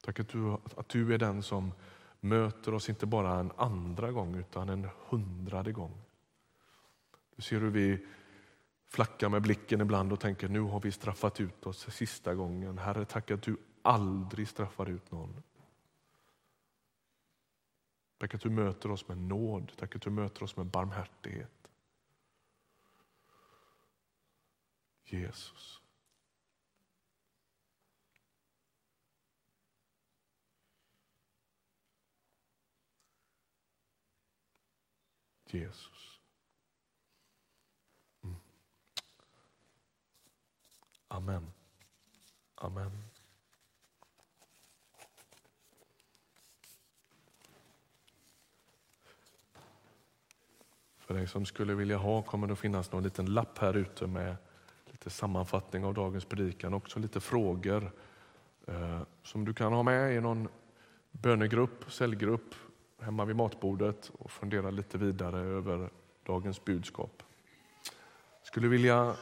Tack 0.02 0.20
att 0.20 0.28
du, 0.28 0.56
att 0.76 0.88
du 0.88 1.14
är 1.14 1.18
den 1.18 1.42
som 1.42 1.72
möter 2.20 2.74
oss 2.74 2.88
inte 2.88 3.06
bara 3.06 3.40
en 3.40 3.52
andra 3.56 4.12
gång 4.12 4.34
utan 4.36 4.68
en 4.68 4.88
hundrade 5.08 5.72
gång. 5.72 6.02
Du 7.36 7.42
ser 7.42 7.60
hur 7.60 7.70
vi 7.70 8.06
flackar 8.86 9.28
med 9.28 9.42
blicken 9.42 9.80
ibland 9.80 10.12
och 10.12 10.20
tänker 10.20 10.48
nu 10.48 10.60
har 10.60 10.80
vi 10.80 10.92
straffat 10.92 11.40
ut 11.40 11.66
oss 11.66 11.94
sista 11.94 12.34
gången. 12.34 12.78
Herre, 12.78 13.04
tack 13.04 13.30
att 13.30 13.42
du 13.42 13.56
aldrig 13.82 14.48
straffar 14.48 14.86
ut 14.86 15.10
någon. 15.10 15.42
Tack 18.20 18.34
att 18.34 18.40
du 18.40 18.50
möter 18.50 18.90
oss 18.90 19.08
med 19.08 19.18
nåd, 19.18 19.72
tack 19.76 19.96
att 19.96 20.02
du 20.02 20.10
möter 20.10 20.42
oss 20.42 20.56
med 20.56 20.66
barmhärtighet. 20.66 21.68
Jesus. 25.04 25.80
Jesus. 35.46 36.20
Mm. 38.22 38.36
Amen. 41.08 41.52
Amen. 42.54 43.09
För 51.10 51.14
dig 51.14 51.26
som 51.26 51.46
skulle 51.46 51.74
vilja 51.74 51.96
ha 51.96 52.22
kommer 52.22 52.46
det 52.46 52.52
att 52.52 52.58
finnas 52.58 52.92
någon 52.92 53.02
liten 53.02 53.26
lapp 53.26 53.58
här 53.58 53.76
ute 53.76 54.06
med 54.06 54.36
lite 54.86 55.10
sammanfattning 55.10 55.84
av 55.84 55.94
dagens 55.94 56.24
predikan, 56.24 56.74
också 56.74 56.98
lite 56.98 57.20
frågor 57.20 57.92
eh, 58.66 59.00
som 59.22 59.44
du 59.44 59.54
kan 59.54 59.72
ha 59.72 59.82
med 59.82 60.16
i 60.16 60.20
någon 60.20 60.48
bönegrupp, 61.10 61.92
cellgrupp 61.92 62.54
hemma 63.00 63.24
vid 63.24 63.36
matbordet 63.36 64.10
och 64.18 64.30
fundera 64.30 64.70
lite 64.70 64.98
vidare 64.98 65.38
över 65.38 65.90
dagens 66.26 66.64
budskap. 66.64 67.22
Jag 68.38 68.46
skulle 68.46 68.68
vilja 68.68 69.14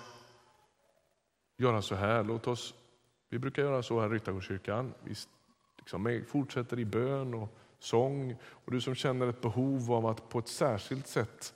göra 1.57 1.83
så 1.83 1.95
här. 1.95 2.25
Låt 2.25 2.47
oss, 2.47 2.75
vi 3.29 3.39
brukar 3.39 3.63
göra 3.63 3.83
så 3.83 4.01
här 4.01 4.07
i 4.07 4.11
Ryttargårdskyrkan. 4.11 4.95
Vi 5.05 5.15
liksom 5.79 6.23
fortsätter 6.27 6.79
i 6.79 6.85
bön 6.85 7.35
och 7.35 7.59
sång. 7.79 8.37
Och 8.43 8.73
du 8.73 8.81
som 8.81 8.95
känner 8.95 9.27
ett 9.27 9.41
behov 9.41 9.93
av 9.93 10.07
att 10.07 10.29
på 10.29 10.39
ett 10.39 10.49
särskilt 10.49 11.07
sätt 11.07 11.55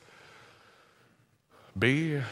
be, 1.72 2.24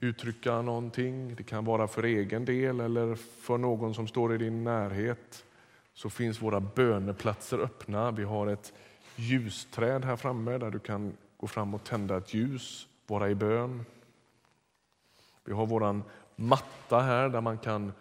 uttrycka 0.00 0.62
någonting. 0.62 1.34
Det 1.34 1.42
kan 1.42 1.64
vara 1.64 1.88
för 1.88 2.02
egen 2.02 2.44
del 2.44 2.80
eller 2.80 3.14
för 3.14 3.58
någon 3.58 3.94
som 3.94 4.08
står 4.08 4.34
i 4.34 4.38
din 4.38 4.64
närhet 4.64 5.44
så 5.92 6.10
finns 6.10 6.42
våra 6.42 6.60
böneplatser 6.60 7.58
öppna. 7.58 8.10
Vi 8.10 8.24
har 8.24 8.46
ett 8.46 8.72
ljusträd 9.16 10.04
här 10.04 10.16
framme 10.16 10.58
där 10.58 10.70
du 10.70 10.78
kan 10.78 11.16
gå 11.36 11.46
fram 11.46 11.74
och 11.74 11.84
tända 11.84 12.16
ett 12.16 12.34
ljus, 12.34 12.88
vara 13.06 13.30
i 13.30 13.34
bön. 13.34 13.84
Vi 15.44 15.52
har 15.52 15.66
vår 15.66 16.02
matta 16.36 17.00
här 17.00 17.28
där 17.28 17.40
man 17.40 17.58
kan 17.58 17.92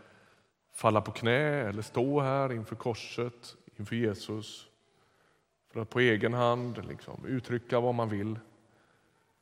falla 0.74 1.02
på 1.02 1.12
knä 1.12 1.70
eller 1.70 1.82
stå 1.82 2.20
här 2.20 2.54
inför 2.54 2.76
korset, 2.76 3.56
inför 3.76 3.96
Jesus 3.96 4.68
för 5.72 5.82
att 5.82 5.90
på 5.90 6.00
egen 6.00 6.34
hand 6.34 6.86
liksom, 6.88 7.26
uttrycka 7.26 7.80
vad 7.80 7.96
man 7.96 8.10
vill. 8.10 8.40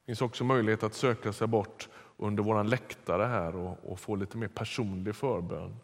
Det 0.08 0.12
finns 0.12 0.22
också 0.22 0.43
möjlighet 0.43 0.84
att 0.84 0.93
söka 0.93 1.34
sig 1.34 1.47
bort 1.47 1.89
under 2.18 2.43
vår 2.43 2.64
läktare 2.64 3.24
här 3.24 3.55
och, 3.55 3.91
och, 3.91 3.99
få 3.99 4.16
lite 4.16 4.38
mer 4.38 4.47
personlig 4.47 5.16
förbön 5.16 5.76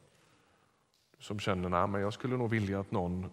som 1.19 1.39
känner 1.39 1.95
att 1.95 2.01
jag 2.01 2.13
skulle 2.13 2.38
nog 2.38 2.49
vilja 2.49 2.80
att 2.80 2.91
någon 2.91 3.30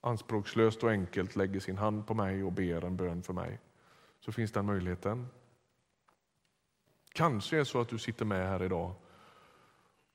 anspråkslöst 0.00 0.82
och 0.82 0.90
enkelt 0.90 1.36
lägger 1.36 1.60
sin 1.60 1.78
hand 1.78 2.06
på 2.06 2.14
mig 2.14 2.44
och 2.44 2.52
ber 2.52 2.84
en 2.84 2.96
bön 2.96 3.22
för 3.22 3.32
mig, 3.32 3.58
så 4.20 4.32
finns 4.32 4.52
den 4.52 4.66
möjligheten. 4.66 5.26
Kanske 7.12 7.56
är 7.56 7.58
det 7.58 7.64
så 7.64 7.80
att 7.80 7.88
du 7.88 7.98
sitter 7.98 8.24
med 8.24 8.48
här 8.48 8.62
idag 8.62 8.92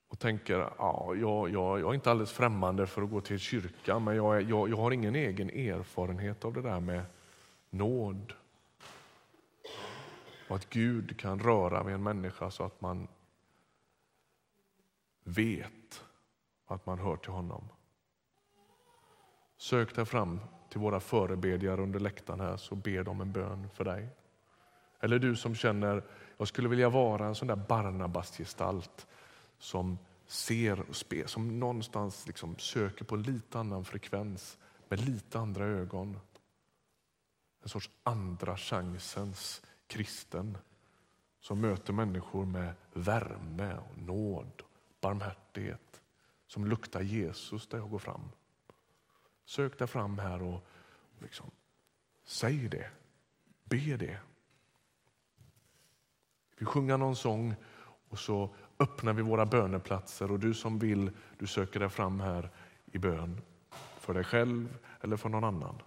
och 0.08 0.20
tänker 0.20 0.60
ja, 0.78 1.14
jag, 1.16 1.50
jag, 1.50 1.80
jag 1.80 1.90
är 1.90 1.94
inte 1.94 2.12
alldeles 2.12 2.32
främmande 2.32 2.88
för 2.88 3.02
att 3.02 3.10
gå 3.10 3.22
till 3.22 3.40
kyrkan 3.40 4.04
men 4.04 4.16
jag, 4.16 4.42
jag, 4.42 4.70
jag 4.70 4.78
har 4.78 4.92
ingen 4.92 5.16
egen 5.16 5.50
erfarenhet 5.50 6.46
av 6.46 6.54
det 6.54 6.62
där 6.62 6.80
med 6.80 7.06
nåd. 7.70 8.34
Och 10.48 10.56
att 10.56 10.70
Gud 10.70 11.20
kan 11.20 11.40
röra 11.40 11.84
vid 11.84 11.96
en 11.96 12.04
människa 12.04 12.52
så 12.52 12.64
att 12.64 12.82
man 12.82 13.08
vet 15.24 16.04
att 16.66 16.86
man 16.86 17.00
hör 17.00 17.18
till 17.18 17.32
honom. 17.32 17.70
Sök 19.58 19.96
dig 19.96 20.06
fram 20.06 20.40
till 20.70 20.80
våra 20.80 21.00
förebedjare 21.00 21.82
under 21.82 22.00
läktaren 22.00 22.40
här 22.40 22.58
så 22.58 22.76
ber 22.76 23.04
de 23.04 23.22
en 23.22 23.32
bön 23.32 23.70
för 23.70 23.84
dig. 23.84 24.10
Eller 25.00 25.20
du 25.20 25.36
som 25.36 25.56
känner, 25.56 26.04
jag 26.38 26.48
skulle 26.48 26.70
vilja 26.70 26.90
vara 26.90 27.26
en 27.26 27.36
sån 27.36 27.48
där 27.48 27.56
Barnabas-gestalt 27.56 29.08
som 29.58 29.98
ser 30.28 30.90
och 30.90 30.96
spe, 30.96 31.28
som 31.28 31.60
någonstans 31.60 32.28
liksom 32.28 32.58
söker 32.58 33.06
på 33.06 33.16
en 33.16 33.24
lite 33.24 33.60
annan 33.60 33.86
frekvens 33.86 34.58
med 34.90 35.00
lite 35.00 35.40
andra 35.40 35.66
ögon. 35.66 36.20
En 37.64 37.70
sorts 37.70 37.90
andra 38.04 38.58
chansens 38.58 39.62
kristen 39.94 40.58
som 41.40 41.62
möter 41.62 41.94
människor 41.94 42.46
med 42.46 42.74
värme, 42.94 43.78
och 43.78 43.98
nåd 43.98 44.62
och 44.62 45.02
barmhärtighet 45.02 46.02
som 46.48 46.66
luktar 46.66 47.02
Jesus 47.02 47.68
där 47.68 47.78
jag 47.78 47.90
går 47.90 48.00
fram. 48.00 48.30
Sök 49.46 49.80
dig 49.80 49.88
fram 49.88 50.20
här 50.20 50.42
och 50.42 50.68
liksom, 51.20 51.52
säg 52.24 52.70
det, 52.70 52.90
be 53.64 53.98
det. 53.98 54.20
Vi 56.58 56.66
sjunger 56.66 56.98
någon 56.98 57.16
sång 57.16 57.56
och 58.10 58.20
så 58.20 58.56
öppnar 58.80 59.14
vi 59.14 59.22
våra 59.22 59.46
böneplatser 59.46 60.32
och 60.32 60.40
du 60.40 60.54
som 60.54 60.80
vill, 60.80 61.12
du 61.38 61.48
söker 61.48 61.80
dig 61.80 61.90
fram 61.90 62.20
här 62.20 62.50
i 62.86 62.98
bön 62.98 63.42
för 64.00 64.14
dig 64.14 64.24
själv 64.24 64.78
eller 65.02 65.18
för 65.18 65.30
någon 65.30 65.44
annan. 65.44 65.82